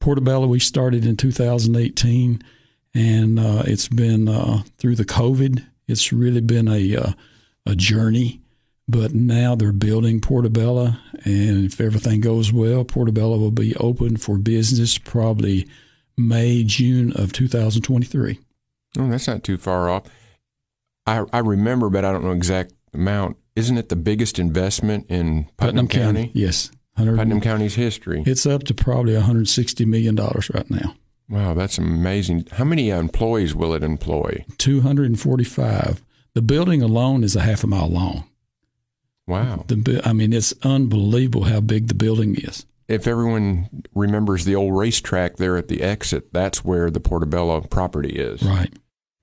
Portobello 0.00 0.48
we 0.48 0.58
started 0.58 1.06
in 1.06 1.16
2018, 1.16 2.42
and 2.94 3.38
uh, 3.38 3.62
it's 3.66 3.88
been 3.88 4.28
uh, 4.28 4.62
through 4.78 4.96
the 4.96 5.04
COVID. 5.04 5.64
It's 5.86 6.12
really 6.12 6.40
been 6.40 6.68
a 6.68 6.96
uh, 6.96 7.12
a 7.66 7.76
journey. 7.76 8.41
But 8.92 9.14
now 9.14 9.54
they're 9.54 9.72
building 9.72 10.20
Portobello, 10.20 10.96
and 11.24 11.64
if 11.64 11.80
everything 11.80 12.20
goes 12.20 12.52
well, 12.52 12.84
Portobello 12.84 13.38
will 13.38 13.50
be 13.50 13.74
open 13.76 14.18
for 14.18 14.36
business 14.36 14.98
probably 14.98 15.66
May, 16.18 16.62
June 16.62 17.10
of 17.14 17.32
2023. 17.32 18.38
Oh, 18.98 19.08
that's 19.08 19.26
not 19.26 19.42
too 19.42 19.56
far 19.56 19.88
off. 19.88 20.02
I 21.06 21.24
I 21.32 21.38
remember, 21.38 21.88
but 21.88 22.04
I 22.04 22.12
don't 22.12 22.22
know 22.22 22.32
exact 22.32 22.74
amount. 22.92 23.38
Isn't 23.56 23.78
it 23.78 23.88
the 23.88 23.96
biggest 23.96 24.38
investment 24.38 25.06
in 25.08 25.48
Putnam, 25.56 25.88
County? 25.88 26.30
yes. 26.34 26.70
Putnam 26.94 27.40
County's 27.40 27.76
history. 27.76 28.22
It's 28.26 28.44
up 28.44 28.64
to 28.64 28.74
probably 28.74 29.14
160 29.14 29.86
million 29.86 30.14
dollars 30.14 30.50
right 30.52 30.70
now. 30.70 30.94
Wow, 31.30 31.54
that's 31.54 31.78
amazing. 31.78 32.46
How 32.52 32.64
many 32.64 32.92
uh, 32.92 33.00
employees 33.00 33.54
will 33.54 33.72
it 33.72 33.82
employ? 33.82 34.44
245. 34.58 36.02
The 36.34 36.42
building 36.42 36.82
alone 36.82 37.24
is 37.24 37.34
a 37.34 37.40
half 37.40 37.64
a 37.64 37.66
mile 37.66 37.88
long. 37.88 38.24
Wow. 39.26 39.64
The 39.68 40.02
I 40.04 40.12
mean, 40.12 40.32
it's 40.32 40.52
unbelievable 40.62 41.44
how 41.44 41.60
big 41.60 41.88
the 41.88 41.94
building 41.94 42.36
is. 42.36 42.66
If 42.88 43.06
everyone 43.06 43.84
remembers 43.94 44.44
the 44.44 44.56
old 44.56 44.76
racetrack 44.76 45.36
there 45.36 45.56
at 45.56 45.68
the 45.68 45.82
exit, 45.82 46.32
that's 46.32 46.64
where 46.64 46.90
the 46.90 47.00
Portobello 47.00 47.60
property 47.62 48.16
is. 48.16 48.42
Right. 48.42 48.72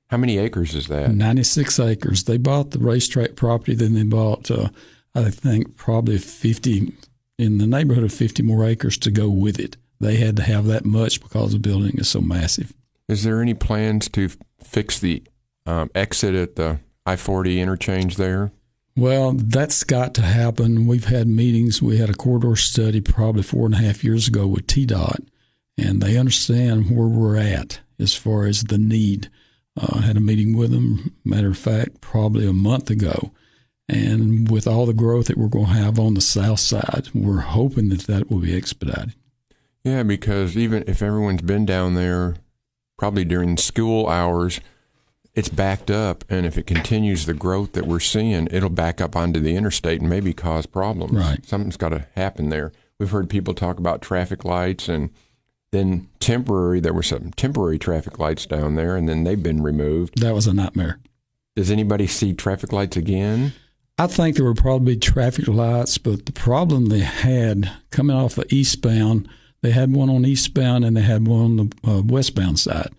How 0.10 0.18
many 0.18 0.40
acres 0.40 0.74
is 0.74 0.88
that? 0.88 1.12
96 1.12 1.80
acres. 1.80 2.24
They 2.24 2.38
bought 2.38 2.72
the 2.72 2.80
racetrack 2.80 3.36
property, 3.36 3.76
then 3.76 3.94
they 3.94 4.04
bought, 4.04 4.50
uh, 4.50 4.70
I 5.14 5.30
think, 5.30 5.78
probably 5.78 6.18
50, 6.18 6.94
in 7.38 7.58
the 7.60 7.68
neighborhood 7.68 8.04
of 8.04 8.12
50 8.12 8.42
more 8.42 8.66
acres 8.66 8.98
to 9.00 9.12
go 9.12 9.30
with 9.30 9.60
it. 9.60 9.78
They 10.00 10.16
had 10.16 10.36
to 10.38 10.44
have 10.44 10.66
that 10.66 10.84
much 10.84 11.22
because 11.22 11.52
the 11.52 11.60
building 11.60 12.00
is 12.00 12.10
so 12.10 12.22
massive. 12.22 12.74
Is 13.08 13.24
there 13.24 13.42
any 13.42 13.54
plans 13.54 14.10
to 14.10 14.26
f- 14.26 14.38
fix 14.64 14.98
the 14.98 15.22
um, 15.68 15.92
exit 15.94 16.34
at 16.34 16.56
the 16.56 16.80
I 17.06 17.16
40 17.16 17.60
interchange 17.60 18.16
there? 18.16 18.52
Well, 19.00 19.32
that's 19.32 19.86
got 19.86 20.14
to 20.16 20.22
happen. 20.24 20.86
We've 20.86 21.06
had 21.06 21.26
meetings. 21.26 21.82
We 21.82 22.00
had 22.00 22.10
a 22.10 22.14
corridor 22.14 22.58
study 22.58 23.00
probably 23.00 23.44
four 23.44 23.66
and 23.66 23.74
a 23.74 23.78
half 23.78 24.04
years 24.04 24.28
ago 24.28 24.46
with 24.46 24.68
TDOT, 24.68 25.26
and 25.78 26.02
they 26.02 26.18
understand 26.18 26.92
where 26.92 27.08
we're 27.08 27.38
at 27.38 27.80
as 27.98 28.14
far 28.14 28.46
as 28.46 28.64
the 28.64 28.78
need. 28.78 29.30
Uh, 29.80 30.02
had 30.02 30.18
a 30.18 30.20
meeting 30.20 30.58
with 30.58 30.72
them, 30.72 31.16
matter 31.24 31.48
of 31.48 31.58
fact, 31.58 32.02
probably 32.02 32.46
a 32.46 32.52
month 32.52 32.90
ago. 32.90 33.32
And 33.88 34.52
with 34.52 34.68
all 34.68 34.86
the 34.86 34.94
growth 34.94 35.28
that 35.28 35.38
we're 35.38 35.48
going 35.48 35.68
to 35.68 35.72
have 35.72 35.98
on 35.98 36.16
the 36.16 36.22
south 36.22 36.60
side, 36.60 37.08
we're 37.14 37.40
hoping 37.40 37.88
that 37.90 38.02
that 38.02 38.30
will 38.30 38.40
be 38.40 38.54
expedited. 38.54 39.16
Yeah, 39.86 40.04
because 40.04 40.58
even 40.58 40.84
if 40.88 41.02
everyone's 41.02 41.42
been 41.42 41.66
down 41.66 41.94
there, 41.94 42.36
probably 42.98 43.24
during 43.24 43.56
school 43.56 44.10
hours, 44.10 44.60
it's 45.40 45.50
backed 45.50 45.90
up. 45.90 46.26
And 46.30 46.46
if 46.46 46.58
it 46.58 46.68
continues 46.68 47.26
the 47.26 47.34
growth 47.34 47.72
that 47.72 47.88
we're 47.88 48.02
seeing, 48.02 48.48
it'll 48.52 48.70
back 48.70 49.00
up 49.00 49.16
onto 49.16 49.40
the 49.40 49.56
interstate 49.56 50.02
and 50.02 50.10
maybe 50.10 50.34
cause 50.34 50.66
problems. 50.66 51.14
Right. 51.14 51.44
Something's 51.46 51.78
got 51.78 51.90
to 51.90 52.06
happen 52.16 52.50
there. 52.50 52.74
We've 53.00 53.10
heard 53.10 53.30
people 53.30 53.54
talk 53.54 53.80
about 53.80 54.02
traffic 54.02 54.44
lights 54.44 54.90
and 54.90 55.10
then 55.72 56.10
temporary, 56.20 56.80
there 56.80 56.94
were 56.94 57.04
some 57.04 57.32
temporary 57.32 57.80
traffic 57.80 58.20
lights 58.20 58.48
down 58.48 58.76
there, 58.76 58.96
and 58.96 59.08
then 59.08 59.24
they've 59.24 59.42
been 59.42 59.62
removed. 59.62 60.20
That 60.20 60.34
was 60.34 60.48
a 60.48 60.54
nightmare. 60.54 61.00
Does 61.56 61.70
anybody 61.70 62.08
see 62.08 62.34
traffic 62.34 62.74
lights 62.74 62.98
again? 62.98 63.54
I 64.00 64.08
think 64.08 64.36
there 64.36 64.46
were 64.46 64.56
probably 64.56 64.98
traffic 64.98 65.48
lights, 65.48 66.00
but 66.00 66.26
the 66.26 66.32
problem 66.32 66.88
they 66.88 67.00
had 67.00 67.72
coming 67.92 68.16
off 68.16 68.38
of 68.40 68.52
eastbound, 68.52 69.30
they 69.62 69.72
had 69.72 69.94
one 69.94 70.10
on 70.10 70.26
eastbound 70.26 70.86
and 70.86 70.98
they 70.98 71.02
had 71.02 71.28
one 71.28 71.42
on 71.42 71.56
the 71.58 71.92
uh, 71.92 72.02
westbound 72.02 72.60
side. 72.60 72.90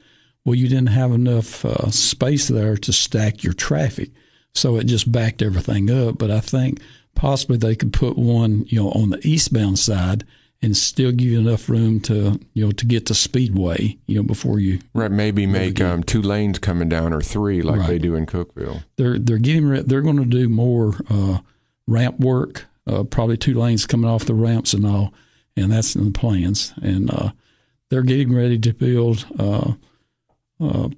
Well, 0.51 0.59
you 0.59 0.67
didn't 0.67 0.89
have 0.89 1.13
enough 1.13 1.65
uh, 1.65 1.93
space 1.93 2.49
there 2.49 2.77
to 2.77 2.93
stack 2.93 3.45
your 3.45 3.53
traffic, 3.53 4.11
so 4.53 4.79
it 4.79 4.89
just 4.89 5.13
backed 5.13 5.43
everything 5.43 5.89
up. 5.93 6.19
But 6.19 6.33
I 6.33 6.41
think 6.41 6.81
possibly 7.15 7.57
they 7.57 7.77
could 7.77 7.93
put 7.93 8.19
one, 8.19 8.65
you 8.67 8.83
know, 8.83 8.91
on 8.91 9.11
the 9.11 9.25
eastbound 9.25 9.79
side 9.79 10.25
and 10.61 10.77
still 10.77 11.13
give 11.13 11.29
you 11.29 11.39
enough 11.39 11.69
room 11.69 12.01
to 12.01 12.41
you 12.53 12.65
know 12.67 12.73
to 12.73 12.85
get 12.85 13.07
to 13.07 13.15
Speedway, 13.15 13.97
you 14.07 14.17
know, 14.17 14.25
before 14.25 14.59
you. 14.59 14.81
Right, 14.93 15.13
maybe 15.13 15.47
make 15.47 15.81
um, 15.81 16.03
two 16.03 16.21
lanes 16.21 16.59
coming 16.59 16.89
down 16.89 17.13
or 17.13 17.21
three 17.21 17.63
like 17.63 17.79
Right. 17.83 17.87
they 17.89 17.99
do 18.01 18.17
in 18.17 18.27
Cookeville. 18.27 18.83
They're 18.97 19.21
they're 19.21 19.39
getting 19.39 19.67
re- 19.69 19.83
they're 19.83 20.03
going 20.03 20.17
to 20.19 20.25
do 20.25 20.49
more 20.49 20.95
uh, 21.09 21.39
ramp 21.87 22.19
work, 22.19 22.65
uh, 22.89 23.05
probably 23.05 23.37
two 23.37 23.55
lanes 23.55 23.87
coming 23.87 24.11
off 24.11 24.25
the 24.25 24.35
ramps 24.35 24.75
and 24.75 24.85
all, 24.85 25.15
and 25.57 25.71
that's 25.71 25.95
in 25.95 26.07
the 26.07 26.11
plans. 26.19 26.75
And 26.83 27.09
uh, 27.09 27.31
they're 27.89 28.03
getting 28.03 28.35
ready 28.35 28.59
to 28.59 28.73
build. 28.73 29.27
Uh, 30.61 30.89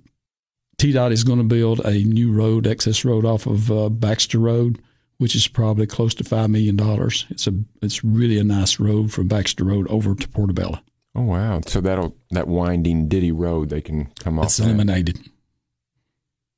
TDOT 0.78 1.12
is 1.12 1.24
going 1.24 1.38
to 1.38 1.44
build 1.44 1.80
a 1.84 2.04
new 2.04 2.32
road, 2.32 2.66
access 2.66 3.04
road 3.04 3.24
off 3.24 3.46
of 3.46 3.70
uh, 3.70 3.88
Baxter 3.88 4.38
Road, 4.38 4.82
which 5.18 5.36
is 5.36 5.46
probably 5.46 5.86
close 5.86 6.14
to 6.14 6.24
five 6.24 6.50
million 6.50 6.76
dollars. 6.76 7.26
It's 7.30 7.46
a 7.46 7.54
it's 7.80 8.02
really 8.02 8.38
a 8.38 8.44
nice 8.44 8.80
road 8.80 9.12
from 9.12 9.28
Baxter 9.28 9.64
Road 9.64 9.86
over 9.88 10.14
to 10.14 10.28
Portobello. 10.28 10.80
Oh 11.14 11.22
wow! 11.22 11.60
So 11.66 11.80
that'll 11.80 12.16
that 12.30 12.48
winding 12.48 13.08
Diddy 13.08 13.30
Road 13.30 13.68
they 13.68 13.80
can 13.80 14.06
come 14.18 14.38
off. 14.38 14.46
It's 14.46 14.56
that. 14.56 14.64
eliminated. 14.64 15.20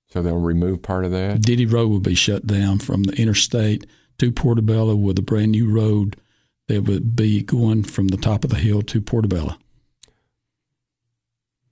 So 0.08 0.23
they'll 0.23 0.38
remove 0.38 0.80
part 0.80 1.04
of 1.04 1.11
that. 1.11 1.42
Diddy 1.42 1.66
Road 1.66 1.90
will 1.90 2.00
be 2.00 2.14
shut 2.14 2.46
down 2.46 2.78
from 2.78 3.02
the 3.02 3.12
interstate 3.20 3.84
to 4.18 4.30
Portobello 4.30 4.94
with 4.94 5.18
a 5.18 5.23
brand 5.23 5.50
new 5.50 5.70
road 5.70 6.16
that 6.68 6.84
would 6.84 7.14
be 7.16 7.42
going 7.42 7.82
from 7.82 8.08
the 8.08 8.16
top 8.16 8.44
of 8.44 8.50
the 8.50 8.56
hill 8.56 8.80
to 8.82 9.00
Portobello. 9.00 9.56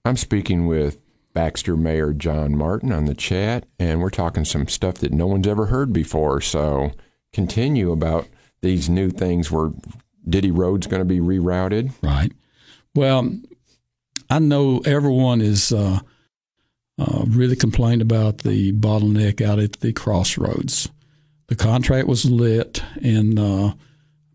I'm 0.05 0.17
speaking 0.17 0.67
with 0.67 0.99
Baxter 1.33 1.75
Mayor 1.75 2.13
John 2.13 2.55
Martin 2.55 2.91
on 2.91 3.05
the 3.05 3.15
chat, 3.15 3.65
and 3.79 4.01
we're 4.01 4.09
talking 4.09 4.45
some 4.45 4.67
stuff 4.67 4.95
that 4.95 5.11
no 5.11 5.27
one's 5.27 5.47
ever 5.47 5.67
heard 5.67 5.91
before. 5.91 6.41
So 6.41 6.91
continue 7.31 7.91
about 7.91 8.27
these 8.61 8.89
new 8.89 9.09
things 9.09 9.51
where 9.51 9.71
Diddy 10.27 10.51
Road's 10.51 10.87
going 10.87 11.01
to 11.01 11.05
be 11.05 11.19
rerouted. 11.19 11.91
Right. 12.01 12.31
Well, 12.95 13.35
I 14.29 14.39
know 14.39 14.79
everyone 14.85 15.41
is 15.41 15.71
uh, 15.71 15.99
uh, 16.97 17.23
really 17.27 17.55
complained 17.55 18.01
about 18.01 18.39
the 18.39 18.71
bottleneck 18.73 19.41
out 19.41 19.59
at 19.59 19.73
the 19.73 19.93
crossroads. 19.93 20.89
The 21.47 21.55
contract 21.55 22.07
was 22.07 22.25
lit 22.25 22.81
in 23.01 23.37
uh, 23.37 23.73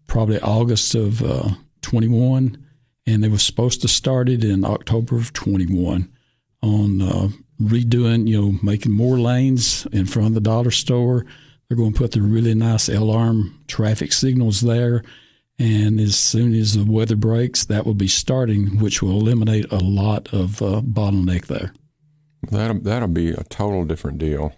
probably 0.09 0.41
August 0.41 0.95
of 0.95 1.23
uh, 1.23 1.51
21, 1.83 2.59
and 3.07 3.25
they 3.25 3.29
were 3.29 3.39
supposed 3.39 3.81
to 3.83 3.89
start 3.89 4.29
it 4.29 4.45
in 4.45 4.65
October 4.65 5.17
of 5.17 5.33
21 5.33 6.11
on 6.63 7.01
uh, 7.01 7.29
redoing, 7.61 8.29
you 8.29 8.41
know, 8.41 8.59
making 8.63 8.93
more 8.93 9.19
lanes 9.19 9.87
in 9.93 10.07
front 10.07 10.29
of 10.29 10.35
the 10.35 10.41
dollar 10.41 10.71
store. 10.71 11.25
They're 11.69 11.77
going 11.77 11.93
to 11.93 11.99
put 11.99 12.13
the 12.13 12.23
really 12.23 12.55
nice 12.55 12.89
alarm 12.89 13.63
traffic 13.69 14.13
signals 14.13 14.61
there. 14.61 15.03
And 15.59 15.99
as 16.01 16.17
soon 16.17 16.55
as 16.55 16.75
the 16.75 16.91
weather 16.91 17.17
breaks, 17.17 17.65
that 17.67 17.85
will 17.85 17.95
be 17.95 18.09
starting, 18.09 18.79
which 18.79 19.03
will 19.03 19.11
eliminate 19.11 19.71
a 19.73 19.79
lot 19.79 20.33
of 20.33 20.63
uh, 20.63 20.81
bottleneck 20.83 21.47
there. 21.47 21.73
That'll 22.51 22.79
that'll 22.81 23.09
be 23.09 23.31
a 23.33 23.43
total 23.45 23.85
different 23.85 24.19
deal. 24.19 24.55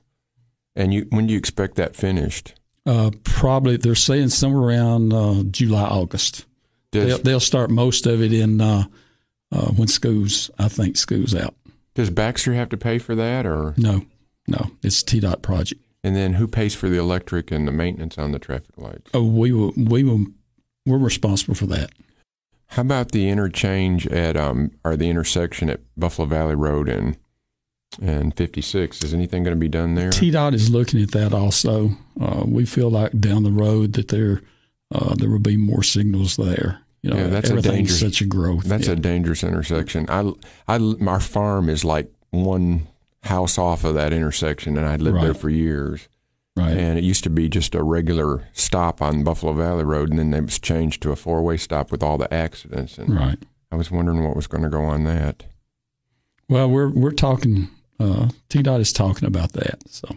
And 0.77 0.93
you 0.93 1.07
when 1.09 1.27
do 1.27 1.33
you 1.33 1.39
expect 1.39 1.77
that 1.77 1.97
finished? 1.97 2.55
Uh, 2.85 3.11
probably 3.25 3.79
they're 3.79 3.95
saying 3.95 4.29
somewhere 4.29 4.77
around 4.77 5.13
uh, 5.13 5.43
July, 5.51 5.85
August. 5.85 6.45
They'll, 6.93 7.19
they'll 7.19 7.41
start 7.41 7.71
most 7.71 8.07
of 8.07 8.21
it 8.21 8.33
in 8.33 8.61
uh, 8.61 8.85
uh, 9.53 9.67
when 9.73 9.89
school's, 9.89 10.51
I 10.59 10.69
think, 10.69 10.97
school's 10.97 11.35
out. 11.35 11.55
Does 12.01 12.11
Baxter 12.11 12.55
have 12.55 12.69
to 12.71 12.77
pay 12.77 12.99
for 12.99 13.15
that, 13.15 13.47
or 13.47 13.75
No, 13.77 14.05
no, 14.49 14.71
it's 14.83 15.03
a 15.03 15.05
TDOT 15.05 15.43
project. 15.43 15.81
and 16.03 16.17
then 16.17 16.35
who 16.35 16.49
pays 16.49 16.75
for 16.75 16.89
the 16.89 16.99
electric 16.99 17.51
and 17.51 17.69
the 17.69 17.73
maintenance 17.73 18.17
on 18.19 18.33
the 18.33 18.39
traffic 18.39 18.77
lights? 18.77 19.11
Oh, 19.15 19.23
we 19.25 19.53
will, 19.53 19.73
we 19.77 20.03
will, 20.03 20.27
we're 20.87 20.99
responsible 20.99 21.55
for 21.55 21.67
that. 21.67 21.91
How 22.69 22.83
about 22.83 23.11
the 23.11 23.29
interchange 23.29 24.07
at 24.07 24.37
um 24.37 24.71
or 24.85 24.97
the 24.97 25.09
intersection 25.11 25.69
at 25.69 25.81
Buffalo 25.97 26.27
Valley 26.29 26.55
Road 26.55 26.89
and 26.89 27.17
and 28.01 28.35
56? 28.37 29.03
Is 29.03 29.13
anything 29.13 29.43
going 29.43 29.57
to 29.57 29.61
be 29.61 29.69
done 29.69 29.97
there? 29.97 30.11
TDOT 30.11 30.55
is 30.55 30.71
looking 30.71 31.03
at 31.03 31.11
that 31.11 31.35
also. 31.35 31.91
Uh, 32.21 32.45
we 32.47 32.65
feel 32.65 32.89
like 32.89 33.11
down 33.19 33.43
the 33.43 33.51
road 33.51 33.95
that 33.95 34.09
there 34.09 34.43
uh, 34.95 35.15
there 35.17 35.29
will 35.29 35.41
be 35.41 35.57
more 35.57 35.83
signals 35.83 36.37
there. 36.37 36.81
You 37.03 37.11
know, 37.11 37.17
Yeah, 37.17 37.27
that's 37.29 37.51
a 37.51 37.61
dangerous- 37.63 38.01
such 38.01 38.21
a 38.21 38.27
growth. 38.27 38.65
That's 38.65 38.87
Yeah. 38.87 38.93
a 38.93 38.97
dangerous 38.97 39.43
intersection. 39.43 40.07
I, 40.09 40.33
I, 40.69 40.79
our 41.07 41.21
farm 41.21 41.69
is 41.71 41.85
like 41.85 42.13
one 42.31 42.89
house 43.23 43.57
off 43.59 43.85
of 43.85 43.95
that 43.95 44.13
intersection, 44.13 44.77
and 44.77 44.87
I 44.87 44.97
lived 44.97 45.21
there 45.23 45.35
for 45.35 45.49
years. 45.51 46.09
right. 46.57 46.77
And 46.77 46.99
it 46.99 47.05
used 47.05 47.23
to 47.25 47.31
be 47.31 47.49
just 47.49 47.75
a 47.75 47.83
regular 47.83 48.49
stop 48.53 49.01
on 49.01 49.25
Buffalo 49.25 49.53
Valley 49.55 49.85
Road, 49.85 50.11
and 50.11 50.19
then 50.19 50.35
it 50.35 50.43
was 50.45 50.59
changed 50.59 51.03
to 51.03 51.11
a 51.13 51.17
four 51.17 51.43
way 51.43 51.57
stop 51.57 51.91
with 51.91 52.03
all 52.03 52.19
the 52.19 52.33
accidents. 52.35 52.99
And 52.99 53.15
right. 53.15 53.39
I 53.73 53.77
was 53.77 53.91
wondering 53.91 54.25
what 54.25 54.37
was 54.37 54.47
going 54.47 54.65
to 54.65 54.69
go 54.69 54.83
on 54.85 55.05
that. 55.05 55.45
Well, 56.49 56.69
we're 56.69 56.91
we're 56.91 57.13
talking. 57.13 57.69
Uh, 57.99 58.29
TDOT 58.49 58.81
is 58.81 58.93
talking 58.93 59.27
about 59.29 59.53
that. 59.53 59.83
So 59.89 60.09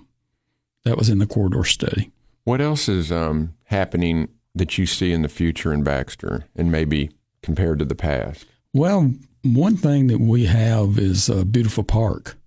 that 0.85 0.97
was 0.97 1.09
in 1.09 1.19
the 1.19 1.27
corridor 1.27 1.63
study. 1.63 2.11
What 2.45 2.61
else 2.61 2.89
is 2.89 3.11
um, 3.11 3.53
happening 3.65 4.29
that 4.55 4.77
you 4.77 4.85
see 4.85 5.11
in 5.11 5.21
the 5.21 5.29
future 5.29 5.73
in 5.73 5.83
Baxter, 5.83 6.45
and 6.55 6.71
maybe 6.71 7.11
compared 7.41 7.79
to 7.79 7.85
the 7.85 7.95
past? 7.95 8.45
Well, 8.73 9.13
one 9.43 9.77
thing 9.77 10.07
that 10.07 10.19
we 10.19 10.45
have 10.45 10.97
is 10.97 11.29
a 11.29 11.43
beautiful 11.45 11.83
park. 11.83 12.37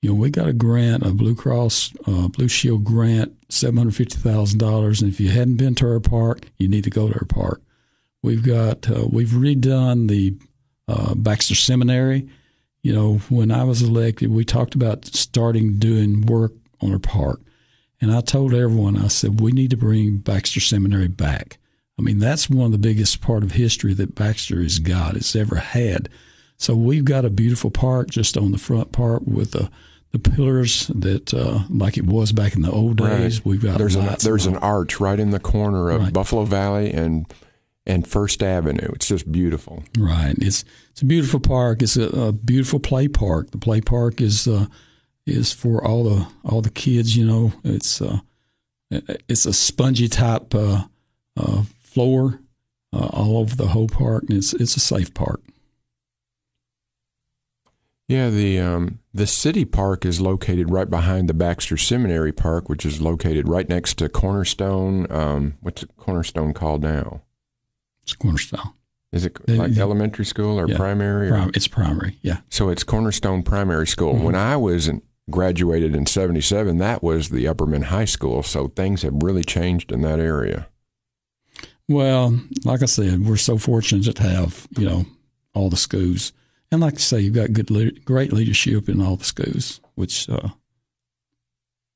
You 0.00 0.10
know, 0.10 0.14
we 0.14 0.30
got 0.30 0.48
a 0.48 0.52
grant, 0.52 1.04
a 1.04 1.10
Blue 1.10 1.34
Cross 1.34 1.92
uh, 2.06 2.28
Blue 2.28 2.48
Shield 2.48 2.84
grant, 2.84 3.36
seven 3.48 3.78
hundred 3.78 3.96
fifty 3.96 4.16
thousand 4.16 4.58
dollars. 4.58 5.02
And 5.02 5.12
if 5.12 5.18
you 5.18 5.28
hadn't 5.30 5.56
been 5.56 5.74
to 5.76 5.88
our 5.90 6.00
park, 6.00 6.42
you 6.56 6.68
need 6.68 6.84
to 6.84 6.90
go 6.90 7.08
to 7.08 7.14
our 7.14 7.26
park. 7.26 7.60
We've 8.22 8.44
got 8.44 8.88
uh, 8.88 9.06
we've 9.10 9.30
redone 9.30 10.08
the 10.08 10.36
uh, 10.86 11.14
Baxter 11.14 11.56
Seminary. 11.56 12.28
You 12.82 12.92
know, 12.94 13.14
when 13.28 13.50
I 13.50 13.64
was 13.64 13.82
elected, 13.82 14.30
we 14.30 14.44
talked 14.44 14.76
about 14.76 15.04
starting 15.04 15.78
doing 15.78 16.22
work 16.22 16.52
on 16.80 16.92
our 16.92 17.00
park, 17.00 17.40
and 18.00 18.12
I 18.12 18.20
told 18.20 18.54
everyone, 18.54 18.96
I 18.96 19.08
said 19.08 19.40
we 19.40 19.52
need 19.52 19.70
to 19.70 19.76
bring 19.76 20.18
Baxter 20.18 20.60
Seminary 20.60 21.08
back. 21.08 21.58
I 21.98 22.02
mean, 22.02 22.18
that's 22.18 22.48
one 22.48 22.66
of 22.66 22.72
the 22.72 22.78
biggest 22.78 23.20
part 23.20 23.42
of 23.42 23.52
history 23.52 23.92
that 23.94 24.14
Baxter 24.14 24.62
has 24.62 24.78
got, 24.78 25.14
has 25.14 25.34
ever 25.34 25.56
had. 25.56 26.08
So 26.56 26.74
we've 26.76 27.04
got 27.04 27.24
a 27.24 27.30
beautiful 27.30 27.70
park 27.70 28.10
just 28.10 28.36
on 28.36 28.52
the 28.52 28.58
front 28.58 28.92
part 28.92 29.26
with 29.26 29.52
the 29.52 29.70
the 30.10 30.18
pillars 30.18 30.86
that, 30.94 31.34
uh, 31.34 31.64
like 31.68 31.98
it 31.98 32.06
was 32.06 32.32
back 32.32 32.54
in 32.56 32.62
the 32.62 32.70
old 32.70 32.98
Right. 32.98 33.18
days. 33.18 33.44
We've 33.44 33.60
got 33.62 33.76
There's 33.76 33.94
an 33.94 34.08
there's 34.22 34.46
an 34.46 34.56
arch 34.56 35.00
right 35.00 35.20
in 35.20 35.30
the 35.32 35.38
corner 35.38 35.90
of 35.90 36.00
Right. 36.00 36.12
Buffalo 36.12 36.44
Valley 36.44 36.90
and 36.92 37.26
and 37.86 38.06
First 38.06 38.42
Avenue. 38.42 38.88
It's 38.94 39.08
just 39.08 39.30
beautiful. 39.30 39.82
Right. 39.98 40.34
It's 40.38 40.64
it's 40.92 41.02
a 41.02 41.04
beautiful 41.04 41.40
park. 41.40 41.82
It's 41.82 41.96
a, 41.98 42.04
a 42.08 42.32
beautiful 42.32 42.80
play 42.80 43.06
park. 43.08 43.50
The 43.50 43.58
play 43.58 43.80
park 43.82 44.20
is 44.22 44.48
uh, 44.48 44.66
is 45.28 45.52
for 45.52 45.84
all 45.84 46.04
the 46.04 46.26
all 46.44 46.60
the 46.62 46.70
kids. 46.70 47.16
You 47.16 47.26
know, 47.26 47.52
it's 47.64 48.00
uh, 48.02 48.18
it's 48.90 49.46
a 49.46 49.52
spongy 49.52 50.08
type 50.08 50.54
uh, 50.54 50.84
uh, 51.36 51.62
floor 51.80 52.40
uh, 52.92 53.06
all 53.12 53.38
over 53.38 53.54
the 53.54 53.68
whole 53.68 53.88
park, 53.88 54.24
and 54.28 54.38
it's 54.38 54.52
it's 54.54 54.76
a 54.76 54.80
safe 54.80 55.12
park. 55.14 55.42
Yeah, 58.08 58.30
the 58.30 58.58
um, 58.58 59.00
the 59.12 59.26
city 59.26 59.66
park 59.66 60.06
is 60.06 60.18
located 60.20 60.70
right 60.70 60.88
behind 60.88 61.28
the 61.28 61.34
Baxter 61.34 61.76
Seminary 61.76 62.32
Park, 62.32 62.68
which 62.70 62.86
is 62.86 63.02
located 63.02 63.48
right 63.48 63.68
next 63.68 63.94
to 63.98 64.08
Cornerstone. 64.08 65.10
Um, 65.12 65.58
what's 65.60 65.84
Cornerstone 65.98 66.54
called 66.54 66.82
now? 66.82 67.20
It's 68.02 68.14
Cornerstone. 68.14 68.72
Is 69.12 69.24
it 69.26 69.46
like 69.48 69.76
elementary 69.76 70.24
school 70.24 70.58
or 70.58 70.68
Yeah, 70.68 70.76
primary? 70.76 71.30
Or? 71.30 71.50
It's 71.54 71.66
primary. 71.66 72.18
Yeah. 72.22 72.40
So 72.50 72.68
it's 72.70 72.82
Cornerstone 72.84 73.42
Primary 73.42 73.86
School. 73.86 74.14
Mhm. 74.14 74.22
When 74.22 74.34
I 74.34 74.56
was 74.56 74.86
in, 74.88 75.00
graduated 75.30 75.94
in 75.94 76.06
'77, 76.06 76.78
that 76.78 77.02
was 77.02 77.28
the 77.28 77.44
Upperman 77.44 77.84
High 77.84 78.04
School. 78.04 78.42
So 78.42 78.68
things 78.68 79.02
have 79.02 79.22
really 79.22 79.44
changed 79.44 79.92
in 79.92 80.02
that 80.02 80.20
area. 80.20 80.68
Well, 81.88 82.38
like 82.64 82.82
I 82.82 82.86
said, 82.86 83.26
we're 83.26 83.36
so 83.36 83.56
fortunate 83.56 84.14
to 84.16 84.22
have 84.22 84.68
you 84.76 84.86
know 84.86 85.06
all 85.54 85.70
the 85.70 85.76
schools, 85.76 86.32
and 86.70 86.80
like 86.80 86.94
I 86.94 86.98
say, 86.98 87.20
you've 87.20 87.34
got 87.34 87.52
good, 87.52 87.70
le- 87.70 87.92
great 87.92 88.32
leadership 88.32 88.88
in 88.88 89.00
all 89.00 89.16
the 89.16 89.24
schools, 89.24 89.80
which 89.94 90.28
uh, 90.28 90.48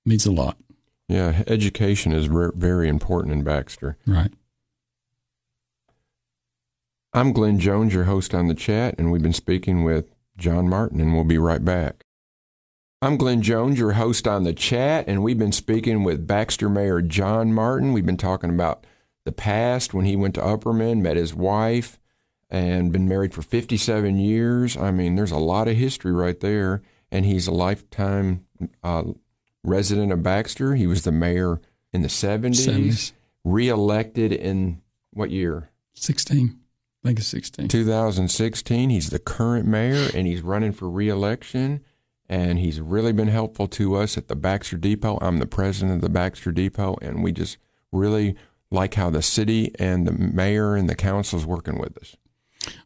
means 0.04 0.26
a 0.26 0.32
lot. 0.32 0.56
Yeah, 1.08 1.42
education 1.46 2.12
is 2.12 2.26
ver- 2.26 2.52
very 2.52 2.88
important 2.88 3.34
in 3.34 3.42
Baxter. 3.42 3.98
Right. 4.06 4.32
I'm 7.12 7.34
Glenn 7.34 7.58
Jones, 7.58 7.92
your 7.92 8.04
host 8.04 8.32
on 8.32 8.48
the 8.48 8.54
chat, 8.54 8.94
and 8.96 9.12
we've 9.12 9.20
been 9.22 9.34
speaking 9.34 9.84
with 9.84 10.06
John 10.38 10.68
Martin, 10.68 10.98
and 10.98 11.12
we'll 11.12 11.24
be 11.24 11.36
right 11.36 11.62
back. 11.62 12.04
I'm 13.02 13.16
Glenn 13.16 13.42
Jones, 13.42 13.80
your 13.80 13.94
host 13.94 14.28
on 14.28 14.44
the 14.44 14.52
chat, 14.52 15.08
and 15.08 15.24
we've 15.24 15.36
been 15.36 15.50
speaking 15.50 16.04
with 16.04 16.24
Baxter 16.24 16.68
Mayor 16.68 17.02
John 17.02 17.52
Martin. 17.52 17.92
We've 17.92 18.06
been 18.06 18.16
talking 18.16 18.50
about 18.50 18.86
the 19.24 19.32
past 19.32 19.92
when 19.92 20.04
he 20.04 20.14
went 20.14 20.36
to 20.36 20.40
Upperman, 20.40 21.00
met 21.00 21.16
his 21.16 21.34
wife, 21.34 21.98
and 22.48 22.92
been 22.92 23.08
married 23.08 23.34
for 23.34 23.42
57 23.42 24.18
years. 24.18 24.76
I 24.76 24.92
mean, 24.92 25.16
there's 25.16 25.32
a 25.32 25.38
lot 25.38 25.66
of 25.66 25.74
history 25.74 26.12
right 26.12 26.38
there, 26.38 26.80
and 27.10 27.26
he's 27.26 27.48
a 27.48 27.52
lifetime 27.52 28.46
uh, 28.84 29.02
resident 29.64 30.12
of 30.12 30.22
Baxter. 30.22 30.76
He 30.76 30.86
was 30.86 31.02
the 31.02 31.10
mayor 31.10 31.60
in 31.92 32.02
the 32.02 32.08
70s, 32.08 32.68
70s. 32.68 33.12
reelected 33.42 34.30
in 34.32 34.80
what 35.12 35.32
year? 35.32 35.70
16. 35.94 36.56
I 37.02 37.08
think 37.08 37.18
it's 37.18 37.26
16. 37.26 37.66
2016. 37.66 38.90
He's 38.90 39.10
the 39.10 39.18
current 39.18 39.66
mayor 39.66 40.08
and 40.14 40.28
he's 40.28 40.42
running 40.42 40.70
for 40.70 40.88
reelection. 40.88 41.82
And 42.32 42.58
he's 42.58 42.80
really 42.80 43.12
been 43.12 43.28
helpful 43.28 43.68
to 43.68 43.94
us 43.96 44.16
at 44.16 44.28
the 44.28 44.34
Baxter 44.34 44.78
Depot. 44.78 45.18
I'm 45.20 45.36
the 45.36 45.44
president 45.44 45.96
of 45.96 46.00
the 46.00 46.08
Baxter 46.08 46.50
Depot, 46.50 46.96
and 47.02 47.22
we 47.22 47.30
just 47.30 47.58
really 47.92 48.36
like 48.70 48.94
how 48.94 49.10
the 49.10 49.20
city 49.20 49.70
and 49.78 50.06
the 50.06 50.12
mayor 50.12 50.74
and 50.74 50.88
the 50.88 50.94
council 50.94 51.38
is 51.38 51.44
working 51.44 51.78
with 51.78 51.94
us. 51.98 52.16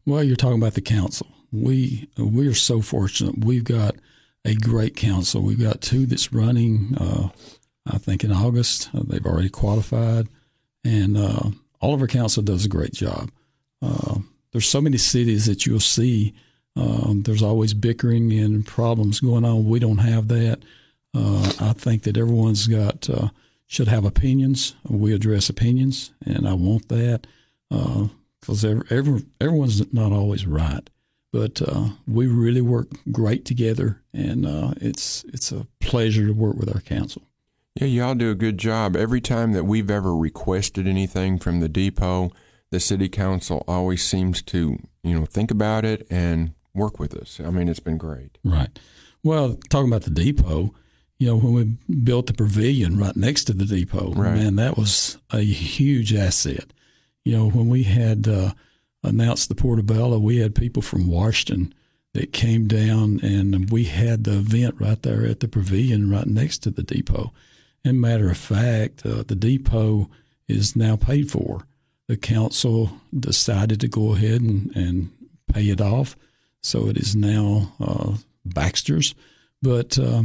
Well, 0.05 0.25
you're 0.25 0.35
talking 0.35 0.59
about 0.59 0.75
the 0.75 0.81
council. 0.81 1.29
We 1.53 2.09
we 2.19 2.49
are 2.49 2.55
so 2.55 2.83
fortunate. 2.83 3.45
We've 3.45 3.63
got 3.63 3.95
a 4.45 4.57
great 4.57 4.97
council. 4.97 5.43
We've 5.43 5.63
got 5.63 5.81
two 5.81 6.07
that's 6.07 6.33
running. 6.33 6.97
Uh, 6.99 7.29
I 7.87 7.99
think 7.99 8.25
in 8.25 8.33
August 8.33 8.91
uh, 8.95 9.03
they've 9.07 9.25
already 9.25 9.49
qualified, 9.49 10.27
and 10.85 11.17
uh, 11.17 11.51
all 11.81 11.95
of 11.95 12.01
our 12.01 12.09
council 12.09 12.43
does 12.43 12.65
a 12.65 12.69
great 12.69 12.95
job. 12.95 13.31
Uh, 13.81 14.17
there's 14.51 14.69
so 14.69 14.81
many 14.81 14.99
cities 14.99 15.47
that 15.47 15.67
you'll 15.67 15.79
see. 15.79 16.35
Um, 16.77 17.23
there's 17.25 17.43
always 17.43 17.75
bickering 17.75 18.33
and 18.33 18.67
problems 18.67 19.21
going 19.21 19.45
on. 19.45 19.69
We 19.69 19.79
don't 19.79 19.99
have 19.99 20.29
that. 20.29 20.61
Uh, 21.15 21.53
I 21.61 21.73
think 21.73 22.03
that 22.03 22.17
everyone's 22.19 22.67
got 22.67 23.09
uh, 23.09 23.29
should 23.67 23.89
have 23.89 24.05
opinions. 24.05 24.75
We 24.87 25.15
address 25.15 25.49
opinions, 25.49 26.13
and 26.25 26.47
I 26.47 26.55
want 26.55 26.89
that 26.89 27.27
because 27.69 28.65
every, 28.65 28.87
every, 28.91 29.25
everyone's 29.41 29.93
not 29.93 30.13
always 30.13 30.47
right. 30.47 30.89
But 31.33 31.61
uh, 31.61 31.89
we 32.07 32.27
really 32.27 32.61
work 32.61 32.89
great 33.11 33.45
together, 33.45 34.01
and 34.13 34.47
uh, 34.47 34.75
it's 34.81 35.25
it's 35.25 35.53
a 35.53 35.67
pleasure 35.81 36.27
to 36.27 36.33
work 36.33 36.57
with 36.57 36.73
our 36.75 36.81
council. 36.81 37.23
Yeah, 37.75 37.89
y'all 37.89 38.15
do 38.15 38.31
a 38.31 38.35
good 38.35 38.57
job. 38.57 38.97
Every 38.97 39.21
time 39.21 39.53
that 39.53 39.65
we've 39.65 39.91
ever 39.91 40.17
requested 40.17 40.87
anything 40.87 41.39
from 41.39 41.61
the 41.61 41.69
depot, 41.69 42.31
the 42.71 42.81
city 42.81 43.11
council 43.11 43.65
always 43.69 44.03
seems 44.03 44.41
to, 44.43 44.79
you 45.03 45.19
know, 45.19 45.27
think 45.27 45.51
about 45.51 45.85
it 45.85 46.07
and 46.11 46.55
work 46.77 46.99
with 46.99 47.15
us. 47.17 47.41
I 47.45 47.51
mean, 47.51 47.69
it's 47.69 47.81
been 47.81 47.99
great. 47.99 48.39
Right. 48.45 48.79
Well, 49.23 49.59
talking 49.71 49.89
about 49.89 50.03
the 50.03 50.11
depot, 50.11 50.75
you 51.19 51.27
know, 51.27 51.37
when 51.37 51.55
we 51.55 51.95
built 51.95 52.27
the 52.27 52.35
pavilion 52.35 52.99
right 52.99 53.17
next 53.17 53.45
to 53.45 53.53
the 53.55 53.65
depot, 53.65 54.13
Right. 54.13 54.35
man, 54.35 54.57
that 54.57 54.77
was 54.77 55.17
a 55.31 55.41
huge 55.41 56.15
asset. 56.15 56.73
You 57.25 57.33
know, 57.37 57.51
when 57.51 57.69
we 57.69 57.83
had 57.85 58.29
uh, 58.29 58.53
announced 59.03 59.49
the 59.49 59.55
Portobello, 59.55 60.19
we 60.19 60.37
had 60.37 60.55
people 60.55 60.83
from 60.83 61.09
Washington 61.09 61.75
that 62.13 62.33
came 62.33 62.67
down, 62.69 63.19
and 63.23 63.69
we 63.71 63.85
had 63.85 64.25
the 64.25 64.39
event 64.39 64.77
right 64.79 65.01
there 65.03 65.27
at 65.27 65.41
the 65.41 65.49
pavilion 65.49 66.11
right 66.11 66.27
next 66.27 66.59
to 66.59 66.71
the 66.71 66.83
depot. 66.83 67.33
And 67.85 68.01
matter 68.01 68.31
of 68.31 68.37
fact, 68.39 69.05
uh, 69.05 69.23
the 69.27 69.35
depot 69.35 70.09
is 70.49 70.77
now 70.77 70.97
paid 70.97 71.31
for. 71.31 71.67
The 72.09 72.17
council 72.17 72.93
decided 73.19 73.81
to 73.81 73.89
go 73.89 74.15
ahead 74.15 74.41
and, 74.41 74.75
and 74.77 75.11
pay 75.53 75.69
it 75.69 75.81
off, 75.81 76.17
so 76.67 76.89
it 76.89 76.97
is 76.97 77.15
now 77.15 77.73
uh, 77.81 78.15
Baxter's. 78.45 79.15
But 79.63 79.99
uh, 79.99 80.25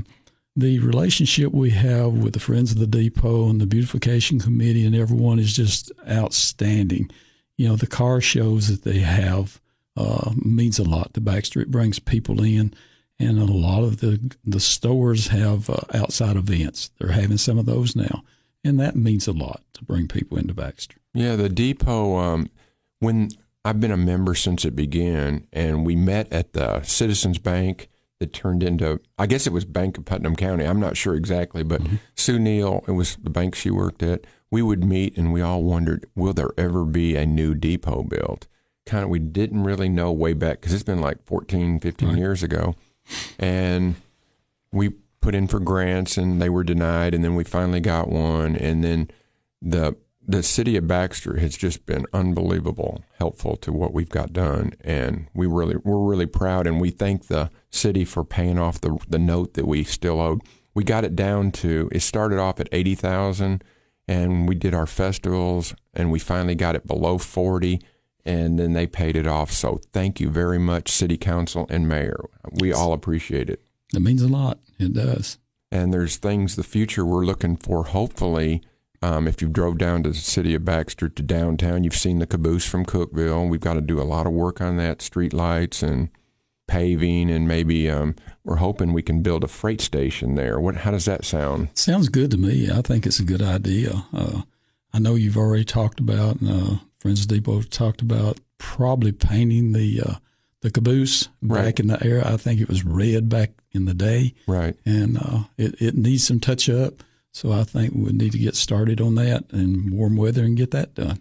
the 0.56 0.80
relationship 0.80 1.54
we 1.54 1.70
have 1.72 2.12
with 2.12 2.34
the 2.34 2.40
Friends 2.40 2.72
of 2.72 2.80
the 2.80 2.88
Depot 2.88 3.50
and 3.50 3.62
the 3.62 3.66
Beautification 3.66 4.40
Committee 4.40 4.86
and 4.86 4.96
everyone 4.96 5.40
is 5.40 5.56
just 5.56 5.92
outstanding. 6.10 7.10
You 7.58 7.70
know, 7.70 7.76
the 7.76 7.88
car 7.88 8.22
shows 8.22 8.68
that 8.68 8.84
they 8.84 9.00
have 9.00 9.62
uh, 9.96 10.32
means 10.36 10.80
a 10.80 10.84
lot 10.84 11.14
to 11.14 11.22
Baxter. 11.22 11.62
It 11.62 11.72
brings 11.72 12.00
people 12.00 12.44
in, 12.44 12.74
and 13.20 13.38
a 13.38 13.46
lot 13.46 13.84
of 13.84 14.00
the 14.00 14.36
the 14.44 14.60
stores 14.60 15.28
have 15.28 15.70
uh, 15.70 15.82
outside 15.94 16.38
events. 16.38 16.92
They're 16.98 17.12
having 17.12 17.38
some 17.38 17.60
of 17.60 17.66
those 17.66 17.96
now, 17.96 18.24
and 18.64 18.80
that 18.80 18.96
means 18.96 19.28
a 19.28 19.34
lot 19.34 19.62
to 19.74 19.84
bring 19.84 20.08
people 20.08 20.38
into 20.38 20.54
Baxter. 20.54 20.98
Yeah, 21.14 21.36
the 21.36 21.50
depot. 21.50 22.18
Um, 22.18 22.50
when 23.00 23.30
I've 23.64 23.80
been 23.80 23.92
a 23.92 23.98
member 23.98 24.34
since 24.36 24.66
it 24.66 24.76
began, 24.76 25.48
and 25.54 25.86
we 25.86 25.96
met 25.96 26.32
at 26.32 26.54
the 26.54 26.82
Citizens 26.82 27.38
Bank 27.38 27.90
that 28.20 28.34
turned 28.34 28.64
into, 28.64 29.00
I 29.18 29.28
guess 29.28 29.46
it 29.48 29.54
was 29.54 29.66
Bank 29.66 29.98
of 29.98 30.06
Putnam 30.06 30.36
County. 30.36 30.66
I'm 30.66 30.80
not 30.80 30.98
sure 30.98 31.16
exactly, 31.16 31.64
but 31.64 31.82
mm-hmm. 31.82 31.96
Sue 32.16 32.40
Neal, 32.40 32.84
it 32.88 32.92
was 32.92 33.18
the 33.18 33.30
bank 33.30 33.56
she 33.56 33.72
worked 33.72 34.04
at. 34.04 34.26
We 34.50 34.62
would 34.62 34.84
meet, 34.84 35.18
and 35.18 35.32
we 35.32 35.42
all 35.42 35.64
wondered, 35.64 36.06
will 36.16 36.34
there 36.34 36.52
ever 36.58 36.86
be 36.86 37.16
a 37.16 37.26
new 37.26 37.56
depot 37.56 38.04
built? 38.04 38.48
Kind 38.86 39.04
of, 39.04 39.10
we 39.10 39.20
didn't 39.20 39.64
really 39.64 39.90
know 39.90 40.12
way 40.12 40.34
back 40.34 40.60
because 40.60 40.74
it's 40.74 40.84
been 40.84 41.02
like 41.02 41.24
14, 41.26 41.80
15 41.80 42.10
Right. 42.10 42.18
years 42.18 42.44
ago, 42.44 42.76
and 43.40 43.96
we 44.72 44.92
put 45.22 45.36
in 45.36 45.48
for 45.48 45.60
grants 45.60 46.18
and 46.18 46.42
they 46.42 46.50
were 46.50 46.64
denied 46.64 47.14
and 47.14 47.24
then 47.24 47.36
we 47.36 47.44
finally 47.44 47.80
got 47.80 48.10
one 48.10 48.56
and 48.56 48.84
then 48.84 49.08
the 49.62 49.96
the 50.28 50.44
city 50.44 50.78
of 50.78 50.88
Baxter 50.88 51.38
has 51.40 51.58
just 51.58 51.86
been 51.86 52.06
unbelievable 52.14 53.04
helpful 53.18 53.56
to 53.58 53.74
what 53.74 53.94
we've 53.94 54.10
got 54.10 54.32
done 54.34 54.74
and 54.82 55.28
we 55.34 55.48
really 55.48 55.76
we're 55.84 55.98
really 56.10 56.26
proud 56.28 56.68
and 56.68 56.80
we 56.80 56.90
thank 56.92 57.28
the 57.28 57.50
city 57.70 58.06
for 58.06 58.24
paying 58.24 58.60
off 58.60 58.80
the 58.82 58.98
the 59.10 59.20
note 59.20 59.56
that 59.56 59.68
we 59.68 59.84
still 59.84 60.20
owed. 60.22 60.42
We 60.74 60.84
got 60.84 61.04
it 61.04 61.16
down 61.16 61.52
to 61.54 61.90
it 61.92 62.02
started 62.02 62.40
off 62.40 62.60
at 62.60 62.70
80,000 62.72 63.64
and 64.08 64.48
we 64.48 64.56
did 64.56 64.74
our 64.74 64.86
festivals 64.88 65.74
and 65.94 66.12
we 66.12 66.20
finally 66.20 66.56
got 66.56 66.76
it 66.76 66.88
below 66.88 67.18
40 67.18 67.82
and 68.24 68.60
then 68.60 68.74
they 68.74 68.86
paid 68.88 69.16
it 69.16 69.26
off. 69.28 69.52
So 69.52 69.80
thank 69.92 70.20
you 70.20 70.30
very 70.30 70.60
much 70.60 70.92
city 70.92 71.18
council 71.18 71.66
and 71.70 71.88
mayor. 71.88 72.26
We 72.60 72.72
all 72.72 72.94
appreciate 72.94 73.50
it 73.50 73.62
It 73.94 74.02
means 74.02 74.22
a 74.22 74.28
lot. 74.28 74.60
It 74.80 74.94
does. 74.94 75.40
and 75.72 75.92
there's 75.94 76.18
things 76.18 76.56
the 76.56 76.64
future 76.64 77.06
we're 77.06 77.26
looking 77.26 77.58
for. 77.58 77.86
Hopefully, 77.86 78.62
um, 79.02 79.28
if 79.28 79.42
you 79.42 79.48
drove 79.50 79.78
down 79.78 80.04
to 80.04 80.10
the 80.10 80.16
city 80.16 80.54
of 80.56 80.64
Baxter 80.66 81.10
to 81.10 81.24
downtown, 81.24 81.84
you've 81.84 81.96
seen 81.96 82.20
the 82.20 82.28
caboose 82.28 82.66
from 82.68 82.86
Cookeville. 82.86 83.50
We've 83.50 83.60
got 83.60 83.74
to 83.74 83.82
do 83.82 84.00
a 84.00 84.04
lot 84.04 84.28
of 84.28 84.34
work 84.34 84.62
on 84.62 84.78
that, 84.78 85.02
street 85.02 85.34
lights 85.34 85.82
and 85.82 86.10
paving, 86.68 87.30
and 87.30 87.48
maybe 87.48 87.90
um, 87.90 88.16
we're 88.44 88.58
hoping 88.58 88.94
we 88.94 89.02
can 89.02 89.22
build 89.22 89.44
a 89.44 89.48
freight 89.48 89.82
station 89.82 90.36
there. 90.36 90.60
What? 90.60 90.78
How 90.78 90.92
does 90.92 91.06
that 91.06 91.26
sound? 91.26 91.70
Sounds 91.74 92.10
good 92.10 92.32
to 92.32 92.38
me. 92.38 92.70
I 92.72 92.82
think 92.82 93.06
it's 93.06 93.20
a 93.20 93.24
good 93.26 93.42
idea. 93.42 94.06
Uh, 94.14 94.44
I 94.94 95.00
know 95.00 95.16
you've 95.16 95.38
already 95.38 95.66
talked 95.66 96.00
about, 96.00 96.38
uh, 96.46 96.76
Friends 97.00 97.26
Depot 97.26 97.62
talked 97.64 98.02
about 98.02 98.40
probably 98.58 99.12
painting 99.12 99.72
the 99.74 100.02
uh, 100.06 100.14
the 100.62 100.70
caboose 100.70 101.28
Right. 101.42 101.64
back 101.66 101.80
in 101.80 101.88
the 101.88 102.06
era. 102.06 102.32
I 102.34 102.38
think 102.38 102.62
it 102.62 102.70
was 102.70 102.86
red 102.86 103.28
back 103.30 103.52
in 103.72 103.86
the 103.86 103.96
day, 103.96 104.36
Right. 104.46 104.76
and 104.86 105.18
uh, 105.18 105.44
it, 105.58 105.82
it 105.82 105.98
needs 105.98 106.28
some 106.28 106.40
touch 106.40 106.70
up. 106.70 107.02
So 107.34 107.52
I 107.52 107.64
think 107.64 107.94
we 107.96 108.12
need 108.12 108.34
to 108.34 108.38
get 108.38 108.56
started 108.56 109.00
on 109.02 109.16
that 109.16 109.46
and 109.52 109.92
warm 109.92 110.16
weather 110.18 110.44
and 110.44 110.58
get 110.58 110.72
that 110.72 110.94
done. 110.96 111.20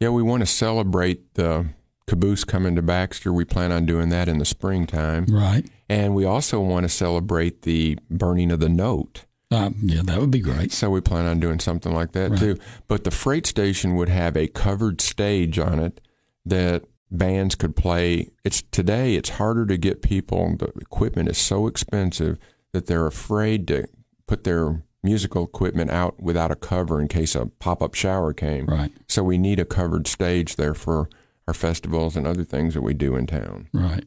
Yeah, 0.00 0.08
we 0.08 0.22
want 0.22 0.40
to 0.40 0.46
celebrate 0.46 1.34
the 1.34 1.66
caboose 2.08 2.44
coming 2.44 2.74
to 2.76 2.82
Baxter. 2.82 3.32
We 3.32 3.44
plan 3.44 3.70
on 3.70 3.86
doing 3.86 4.08
that 4.08 4.28
in 4.28 4.38
the 4.38 4.44
springtime, 4.44 5.26
Right. 5.26 5.64
and 5.88 6.14
we 6.14 6.24
also 6.24 6.60
want 6.60 6.84
to 6.84 6.88
celebrate 6.88 7.62
the 7.62 7.96
burning 8.10 8.50
of 8.50 8.58
the 8.60 8.68
note. 8.68 9.24
Uh, 9.52 9.70
yeah, 9.82 10.00
that 10.02 10.18
would 10.18 10.30
be 10.30 10.40
great. 10.40 10.72
So 10.72 10.90
we 10.90 11.00
plan 11.00 11.26
on 11.26 11.38
doing 11.38 11.60
something 11.60 11.92
like 11.92 12.12
that 12.12 12.30
Right. 12.30 12.40
too. 12.40 12.58
But 12.88 13.04
the 13.04 13.10
freight 13.10 13.46
station 13.46 13.94
would 13.96 14.08
have 14.08 14.36
a 14.36 14.48
covered 14.48 15.00
stage 15.00 15.58
on 15.58 15.78
it 15.78 16.00
that 16.44 16.84
bands 17.10 17.54
could 17.54 17.76
play. 17.76 18.30
It's 18.44 18.62
today. 18.72 19.14
It's 19.14 19.28
harder 19.30 19.66
to 19.66 19.76
get 19.76 20.02
people. 20.02 20.56
The 20.58 20.72
equipment 20.80 21.28
is 21.28 21.38
so 21.38 21.66
expensive 21.66 22.38
that 22.72 22.86
they're 22.86 23.06
afraid 23.06 23.68
to 23.68 23.86
put 24.26 24.44
their 24.44 24.82
musical 25.02 25.44
equipment 25.44 25.90
out 25.90 26.20
without 26.22 26.50
a 26.50 26.56
cover 26.56 27.00
in 27.00 27.08
case 27.08 27.34
a 27.34 27.46
pop-up 27.46 27.94
shower 27.94 28.32
came. 28.32 28.66
Right. 28.66 28.92
So 29.08 29.22
we 29.24 29.38
need 29.38 29.58
a 29.58 29.64
covered 29.64 30.06
stage 30.06 30.56
there 30.56 30.74
for 30.74 31.08
our 31.48 31.54
festivals 31.54 32.16
and 32.16 32.26
other 32.26 32.44
things 32.44 32.74
that 32.74 32.82
we 32.82 32.94
do 32.94 33.16
in 33.16 33.26
town. 33.26 33.68
Right. 33.72 34.04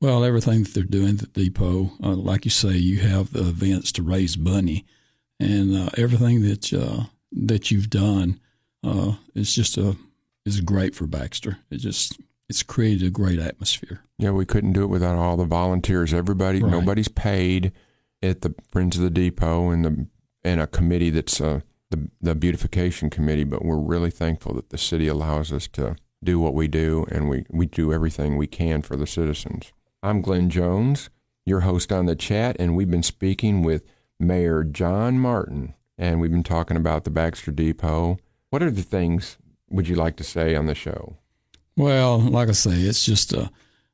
Well, 0.00 0.22
everything 0.24 0.62
that 0.64 0.74
they're 0.74 0.82
doing 0.82 1.18
at 1.20 1.20
the 1.20 1.44
depot, 1.44 1.92
uh, 2.02 2.14
like 2.14 2.44
you 2.44 2.50
say, 2.50 2.72
you 2.72 3.00
have 3.00 3.32
the 3.32 3.40
events 3.48 3.90
to 3.92 4.02
raise 4.02 4.36
money, 4.36 4.84
and 5.40 5.74
uh, 5.74 5.88
everything 5.96 6.42
that 6.42 6.72
uh, 6.74 7.04
that 7.32 7.70
you've 7.70 7.88
done 7.88 8.38
uh, 8.82 9.12
is 9.34 9.54
just 9.54 9.78
a 9.78 9.96
is 10.44 10.60
great 10.60 10.94
for 10.94 11.06
Baxter. 11.06 11.56
It 11.70 11.78
just 11.78 12.18
it's 12.50 12.62
created 12.62 13.06
a 13.06 13.10
great 13.10 13.38
atmosphere. 13.38 14.00
Yeah, 14.18 14.32
we 14.32 14.44
couldn't 14.44 14.74
do 14.74 14.82
it 14.82 14.88
without 14.88 15.16
all 15.16 15.38
the 15.38 15.46
volunteers. 15.46 16.12
Everybody, 16.12 16.60
Right. 16.62 16.70
nobody's 16.70 17.08
paid 17.08 17.72
at 18.22 18.42
the 18.42 18.54
Friends 18.70 18.96
of 18.98 19.02
the 19.02 19.10
Depot 19.10 19.70
and 19.70 19.84
the 19.86 20.06
and 20.44 20.60
a 20.60 20.66
committee 20.66 21.10
that's 21.10 21.40
uh, 21.40 21.60
the 21.90 22.10
the 22.20 22.34
beautification 22.34 23.10
committee. 23.10 23.44
But 23.44 23.64
we're 23.64 23.78
really 23.78 24.10
thankful 24.10 24.54
that 24.54 24.70
the 24.70 24.78
city 24.78 25.08
allows 25.08 25.52
us 25.52 25.66
to 25.68 25.96
do 26.22 26.38
what 26.38 26.54
we 26.54 26.68
do, 26.68 27.06
and 27.10 27.28
we 27.28 27.44
we 27.50 27.66
do 27.66 27.92
everything 27.92 28.36
we 28.36 28.46
can 28.46 28.82
for 28.82 28.96
the 28.96 29.06
citizens. 29.06 29.72
I'm 30.02 30.20
Glenn 30.20 30.50
Jones, 30.50 31.08
your 31.46 31.60
host 31.60 31.90
on 31.90 32.06
the 32.06 32.16
chat, 32.16 32.56
and 32.58 32.76
we've 32.76 32.90
been 32.90 33.02
speaking 33.02 33.62
with 33.62 33.84
Mayor 34.20 34.62
John 34.64 35.18
Martin, 35.18 35.74
and 35.96 36.20
we've 36.20 36.30
been 36.30 36.42
talking 36.42 36.76
about 36.76 37.04
the 37.04 37.10
Baxter 37.10 37.50
Depot. 37.50 38.18
What 38.50 38.62
are 38.62 38.70
the 38.70 38.82
things 38.82 39.38
would 39.70 39.88
you 39.88 39.96
like 39.96 40.16
to 40.16 40.24
say 40.24 40.54
on 40.54 40.66
the 40.66 40.74
show? 40.74 41.16
Well, 41.76 42.18
like 42.18 42.48
I 42.48 42.52
say, 42.52 42.72
it's 42.72 43.04
just 43.04 43.34
uh, 43.34 43.48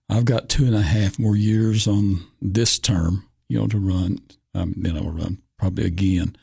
I've 0.09 0.27
got 0.27 0.49
two 0.49 0.67
and 0.67 0.75
a 0.75 0.83
half 0.83 1.19
more 1.19 1.37
years 1.37 1.87
on 1.87 2.27
this 2.43 2.79
term, 2.79 3.27
you 3.49 3.59
know, 3.59 3.67
to 3.69 3.79
run. 3.79 4.19
Um, 4.53 4.75
then 4.77 4.97
I'll 4.97 5.13
run 5.13 5.41
probably 5.61 5.85
again, 5.85 6.35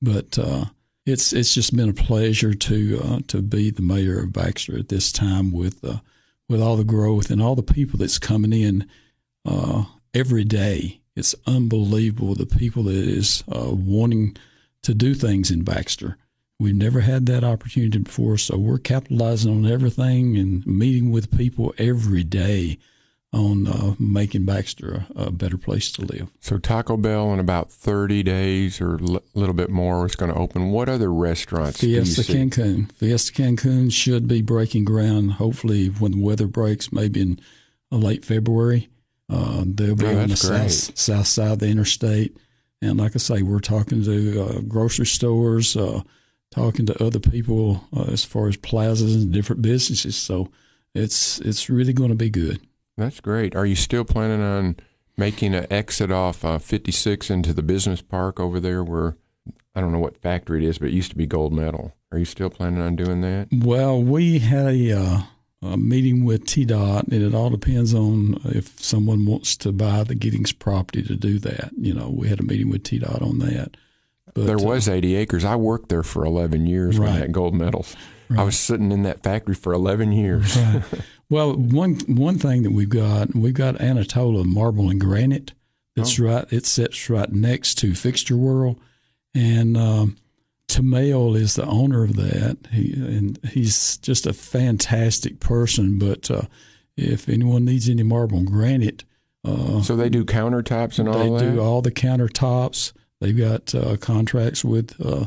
but 0.00 0.38
uh, 0.38 0.64
it's 1.04 1.32
it's 1.32 1.54
just 1.54 1.76
been 1.76 1.90
a 1.90 1.94
pleasure 1.94 2.54
to 2.54 3.00
uh, 3.04 3.20
to 3.28 3.42
be 3.42 3.70
the 3.70 3.82
mayor 3.82 4.20
of 4.20 4.32
Baxter 4.32 4.78
at 4.78 4.88
this 4.88 5.12
time 5.12 5.52
with 5.52 5.84
uh, 5.84 5.98
with 6.48 6.62
all 6.62 6.76
the 6.76 6.84
growth 6.84 7.30
and 7.30 7.40
all 7.42 7.54
the 7.54 7.62
people 7.62 7.98
that's 7.98 8.18
coming 8.18 8.52
in 8.52 8.88
uh, 9.44 9.84
every 10.14 10.44
day. 10.44 11.00
It's 11.14 11.34
unbelievable 11.46 12.34
the 12.34 12.46
people 12.46 12.84
that 12.84 12.94
is 12.94 13.44
uh, 13.52 13.70
wanting 13.70 14.36
to 14.82 14.94
do 14.94 15.14
things 15.14 15.50
in 15.50 15.62
Baxter. 15.62 16.16
We've 16.58 16.74
never 16.74 17.00
had 17.00 17.26
that 17.26 17.44
opportunity 17.44 17.98
before, 17.98 18.38
so 18.38 18.56
we're 18.56 18.78
capitalizing 18.78 19.52
on 19.52 19.70
everything 19.70 20.38
and 20.38 20.66
meeting 20.66 21.10
with 21.10 21.36
people 21.36 21.74
every 21.76 22.24
day 22.24 22.78
on 23.32 23.66
uh, 23.66 23.94
making 23.98 24.44
Baxter 24.44 25.06
a, 25.16 25.22
a 25.24 25.30
better 25.30 25.56
place 25.56 25.90
to 25.92 26.02
live. 26.02 26.28
So 26.40 26.58
Taco 26.58 26.96
Bell 26.98 27.32
in 27.32 27.40
about 27.40 27.70
30 27.72 28.22
days 28.22 28.80
or 28.80 28.96
a 28.96 28.98
little 29.34 29.54
bit 29.54 29.70
more 29.70 30.04
is 30.04 30.14
going 30.14 30.30
to 30.32 30.38
open. 30.38 30.70
What 30.70 30.88
other 30.88 31.10
restaurants 31.12 31.78
do 31.78 31.88
you 31.88 32.04
Fiesta? 32.04 32.30
Cancun. 32.32 32.92
Fiesta 32.92 33.32
Cancun 33.32 33.90
should 33.92 34.28
be 34.28 34.42
breaking 34.42 34.84
ground 34.84 35.32
hopefully 35.32 35.86
when 35.86 36.12
the 36.12 36.22
weather 36.22 36.46
breaks, 36.46 36.92
maybe 36.92 37.22
in 37.22 37.40
uh, 37.90 37.96
late 37.96 38.24
February. 38.24 38.88
Uh, 39.30 39.64
they'll 39.66 39.96
be 39.96 40.04
Oh, 40.06 40.18
on 40.18 40.28
the 40.28 40.36
south, 40.36 40.98
south 40.98 41.26
side 41.26 41.52
of 41.52 41.58
the 41.60 41.68
interstate. 41.68 42.36
And 42.82 42.98
like 42.98 43.14
I 43.14 43.18
say, 43.18 43.40
we're 43.42 43.60
talking 43.60 44.02
to 44.02 44.42
uh, 44.42 44.60
grocery 44.68 45.06
stores, 45.06 45.74
uh, 45.74 46.02
talking 46.50 46.84
to 46.84 47.02
other 47.02 47.20
people 47.20 47.82
uh, 47.96 48.02
as 48.12 48.24
far 48.24 48.48
as 48.48 48.56
plazas 48.58 49.14
and 49.14 49.32
different 49.32 49.62
businesses. 49.62 50.16
So 50.16 50.50
it's 50.94 51.38
it's 51.40 51.70
really 51.70 51.94
going 51.94 52.10
to 52.10 52.14
be 52.14 52.28
good. 52.28 52.60
That's 53.02 53.20
great. 53.20 53.56
Are 53.56 53.66
you 53.66 53.74
still 53.74 54.04
planning 54.04 54.42
on 54.42 54.76
making 55.16 55.54
an 55.54 55.66
exit 55.70 56.12
off 56.12 56.44
uh, 56.44 56.58
56 56.58 57.30
into 57.30 57.52
the 57.52 57.62
business 57.62 58.00
park 58.00 58.38
over 58.38 58.60
there 58.60 58.84
where 58.84 59.16
I 59.74 59.80
don't 59.80 59.90
know 59.90 59.98
what 59.98 60.18
factory 60.18 60.64
it 60.64 60.68
is, 60.68 60.78
but 60.78 60.88
it 60.88 60.94
used 60.94 61.10
to 61.10 61.16
be 61.16 61.26
Gold 61.26 61.52
Medal? 61.52 61.96
Are 62.12 62.18
you 62.18 62.24
still 62.24 62.48
planning 62.48 62.80
on 62.80 62.94
doing 62.94 63.20
that? 63.22 63.48
Well, 63.50 64.00
we 64.00 64.38
had 64.38 64.66
a, 64.66 64.92
uh, 64.92 65.22
a 65.62 65.76
meeting 65.76 66.24
with 66.24 66.44
TDOT, 66.44 67.08
and 67.08 67.22
it 67.22 67.34
all 67.34 67.50
depends 67.50 67.92
on 67.92 68.40
if 68.44 68.78
someone 68.80 69.26
wants 69.26 69.56
to 69.58 69.72
buy 69.72 70.04
the 70.04 70.14
Giddings 70.14 70.52
property 70.52 71.02
to 71.02 71.16
do 71.16 71.38
that. 71.40 71.70
You 71.76 71.94
know, 71.94 72.08
we 72.08 72.28
had 72.28 72.38
a 72.38 72.44
meeting 72.44 72.70
with 72.70 72.84
TDOT 72.84 73.20
on 73.22 73.38
that. 73.40 73.76
But, 74.34 74.46
there 74.46 74.58
uh, 74.58 74.62
was 74.62 74.88
80 74.88 75.16
acres. 75.16 75.44
I 75.44 75.56
worked 75.56 75.88
there 75.88 76.04
for 76.04 76.24
11 76.24 76.66
years 76.66 77.00
when 77.00 77.18
that 77.18 77.32
gold 77.32 77.54
medals. 77.54 77.96
I 78.36 78.44
was 78.44 78.58
sitting 78.58 78.92
in 78.92 79.02
that 79.02 79.22
factory 79.22 79.54
for 79.54 79.72
11 79.72 80.12
years. 80.12 80.56
Right. 80.56 80.82
well, 81.32 81.54
one 81.54 81.96
one 82.06 82.38
thing 82.38 82.62
that 82.62 82.72
we've 82.72 82.88
got, 82.90 83.34
we've 83.34 83.54
got 83.54 83.80
Anatola 83.80 84.44
marble 84.44 84.90
and 84.90 85.00
granite. 85.00 85.54
That's 85.96 86.18
right. 86.18 86.44
It 86.52 86.66
sits 86.66 87.08
right 87.08 87.32
next 87.32 87.76
to 87.78 87.94
Fixture 87.94 88.36
World, 88.36 88.78
and 89.34 89.76
um, 89.76 90.16
Tamail 90.68 91.34
is 91.36 91.54
the 91.54 91.64
owner 91.64 92.04
of 92.04 92.16
that. 92.16 92.58
He 92.70 92.92
and 92.92 93.38
he's 93.44 93.96
just 93.98 94.26
a 94.26 94.32
fantastic 94.34 95.40
person. 95.40 95.98
But 95.98 96.30
uh, 96.30 96.42
if 96.96 97.28
anyone 97.28 97.64
needs 97.64 97.88
any 97.88 98.02
marble 98.02 98.38
and 98.38 98.46
granite, 98.46 99.04
uh, 99.44 99.80
So 99.82 99.96
they 99.96 100.10
do 100.10 100.24
countertops 100.24 100.98
and 100.98 101.08
all 101.08 101.38
they 101.38 101.44
that? 101.46 101.52
do 101.54 101.60
all 101.60 101.80
the 101.80 101.90
countertops. 101.90 102.92
They've 103.20 103.36
got 103.36 103.74
uh, 103.74 103.96
contracts 103.96 104.64
with 104.64 104.94
uh, 105.04 105.26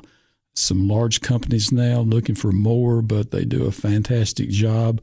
some 0.53 0.87
large 0.87 1.21
companies 1.21 1.71
now 1.71 2.01
looking 2.01 2.35
for 2.35 2.51
more, 2.51 3.01
but 3.01 3.31
they 3.31 3.45
do 3.45 3.65
a 3.65 3.71
fantastic 3.71 4.49
job. 4.49 5.01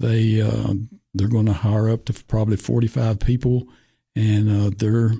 They 0.00 0.40
uh, 0.40 0.74
they're 1.14 1.28
going 1.28 1.46
to 1.46 1.52
hire 1.52 1.88
up 1.88 2.04
to 2.06 2.24
probably 2.24 2.56
forty 2.56 2.86
five 2.88 3.18
people, 3.20 3.68
and 4.16 4.50
uh, 4.50 4.70
they're 4.76 5.12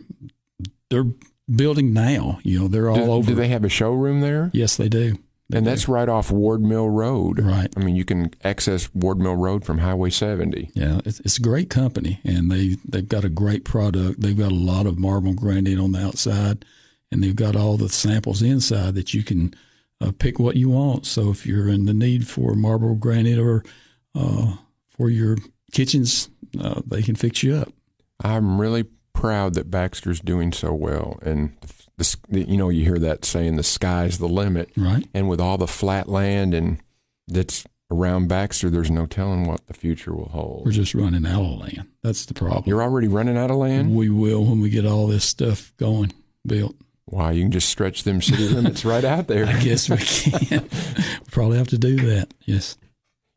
they're 0.90 1.06
building 1.54 1.92
now. 1.92 2.38
You 2.42 2.60
know, 2.60 2.68
they're 2.68 2.88
all 2.88 2.96
do, 2.96 3.12
over. 3.12 3.28
do 3.28 3.34
they 3.34 3.48
have 3.48 3.64
a 3.64 3.68
showroom 3.68 4.20
there? 4.20 4.50
yes, 4.52 4.76
they 4.76 4.88
do. 4.88 5.18
They 5.50 5.58
and 5.58 5.66
do. 5.66 5.70
that's 5.70 5.88
right 5.88 6.08
off 6.08 6.30
Ward 6.30 6.62
Mill 6.62 6.88
Road. 6.88 7.38
right. 7.38 7.72
I 7.76 7.80
mean, 7.80 7.96
you 7.96 8.04
can 8.04 8.30
access 8.42 8.92
Ward 8.94 9.18
Mill 9.18 9.36
Road 9.36 9.64
from 9.64 9.78
Highway 9.78 10.08
70. 10.08 10.70
Yeah, 10.74 11.00
it's, 11.04 11.20
it's 11.20 11.36
a 11.38 11.42
great 11.42 11.68
company, 11.68 12.20
and 12.24 12.50
they 12.50 12.76
they've 12.84 13.08
got 13.08 13.24
a 13.24 13.28
great 13.28 13.64
product. 13.64 14.20
They've 14.20 14.36
got 14.36 14.52
a 14.52 14.54
lot 14.54 14.86
of 14.86 14.98
marble 14.98 15.34
granite 15.34 15.78
on 15.78 15.92
the 15.92 16.04
outside, 16.04 16.64
and 17.12 17.22
they've 17.22 17.36
got 17.36 17.56
all 17.56 17.76
the 17.76 17.88
samples 17.88 18.42
inside 18.42 18.94
that 18.94 19.12
you 19.12 19.22
can 19.22 19.54
uh, 20.00 20.12
pick 20.18 20.38
what 20.38 20.56
you 20.56 20.70
want. 20.70 21.06
So 21.06 21.30
if 21.30 21.46
you're 21.46 21.68
in 21.68 21.84
the 21.84 21.94
need 21.94 22.26
for 22.26 22.54
marble 22.54 22.94
granite 22.94 23.38
or 23.38 23.64
uh, 24.14 24.54
for 24.96 25.10
your 25.10 25.36
kitchens, 25.72 26.30
uh, 26.60 26.80
they 26.86 27.02
can 27.02 27.14
fix 27.14 27.42
you 27.42 27.54
up. 27.56 27.72
I'm 28.22 28.60
really 28.60 28.84
proud 29.12 29.54
that 29.54 29.70
Baxter's 29.70 30.20
doing 30.20 30.52
so 30.52 30.72
well. 30.72 31.18
And 31.22 31.56
the, 31.96 32.16
the, 32.28 32.40
you 32.42 32.56
know, 32.56 32.68
you 32.68 32.84
hear 32.84 32.98
that 32.98 33.24
saying, 33.24 33.56
the 33.56 33.62
sky's 33.62 34.18
the 34.18 34.28
limit. 34.28 34.70
Right? 34.76 35.06
And 35.14 35.28
with 35.28 35.40
all 35.40 35.58
the 35.58 35.66
flat 35.66 36.08
land 36.08 36.54
and 36.54 36.78
that's 37.28 37.64
around 37.90 38.28
Baxter, 38.28 38.70
there's 38.70 38.90
no 38.90 39.06
telling 39.06 39.46
what 39.46 39.66
the 39.66 39.74
future 39.74 40.14
will 40.14 40.28
hold. 40.28 40.66
We're 40.66 40.72
just 40.72 40.94
running 40.94 41.26
out 41.26 41.42
of 41.42 41.58
land. 41.60 41.88
That's 42.02 42.26
the 42.26 42.34
problem. 42.34 42.64
You're 42.66 42.82
already 42.82 43.08
running 43.08 43.36
out 43.36 43.50
of 43.50 43.56
land? 43.56 43.94
we 43.94 44.10
will 44.10 44.44
when 44.44 44.60
we 44.60 44.70
get 44.70 44.86
all 44.86 45.06
this 45.06 45.24
stuff 45.24 45.72
going 45.76 46.12
built. 46.46 46.76
Wow, 47.06 47.30
you 47.30 47.42
can 47.42 47.52
just 47.52 47.68
stretch 47.68 48.04
them 48.04 48.22
city 48.22 48.48
limits 48.48 48.84
right 48.84 49.04
out 49.04 49.26
there. 49.28 49.46
I 49.48 49.60
guess 49.60 49.88
we 49.88 49.98
can. 49.98 50.68
we 50.96 51.30
probably 51.30 51.58
have 51.58 51.68
to 51.68 51.78
do 51.78 51.96
that. 51.96 52.32
Yes. 52.44 52.76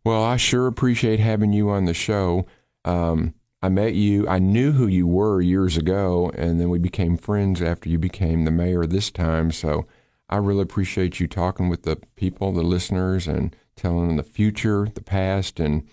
Well, 0.08 0.24
I 0.24 0.38
sure 0.38 0.68
appreciate 0.68 1.20
having 1.20 1.52
you 1.52 1.70
on 1.70 1.84
the 1.84 1.94
show. 1.94 2.46
Um, 2.86 3.34
I 3.62 3.68
met 3.68 3.94
you, 3.94 4.26
I 4.26 4.40
knew 4.40 4.72
who 4.72 4.88
you 4.88 5.06
were 5.06 5.42
years 5.42 5.76
ago, 5.76 6.32
and 6.34 6.62
then 6.62 6.70
we 6.70 6.80
became 6.80 7.18
friends 7.18 7.62
after 7.62 7.90
you 7.90 8.00
became 8.00 8.46
the 8.46 8.52
mayor 8.52 8.86
this 8.86 9.12
time. 9.12 9.52
So 9.52 9.86
I 10.30 10.38
really 10.38 10.62
appreciate 10.62 11.20
you 11.20 11.28
talking 11.28 11.68
with 11.68 11.84
the 11.84 11.98
people, 12.16 12.54
the 12.54 12.64
listeners, 12.64 13.28
and 13.28 13.54
telling 13.76 14.08
them 14.08 14.16
the 14.16 14.24
future, 14.24 14.88
the 14.88 15.04
past, 15.04 15.60
and 15.60 15.86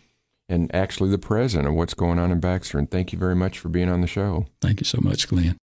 and 0.48 0.72
actually 0.72 1.10
the 1.10 1.18
present 1.18 1.66
of 1.66 1.74
what's 1.74 1.94
going 1.94 2.20
on 2.20 2.30
in 2.30 2.38
Baxter. 2.38 2.78
And 2.78 2.88
thank 2.88 3.12
you 3.12 3.18
very 3.18 3.34
much 3.34 3.58
for 3.58 3.68
being 3.68 3.88
on 3.88 4.00
the 4.00 4.06
show. 4.06 4.46
Thank 4.60 4.78
you 4.78 4.84
so 4.84 5.00
much, 5.02 5.26
Glenn. 5.26 5.58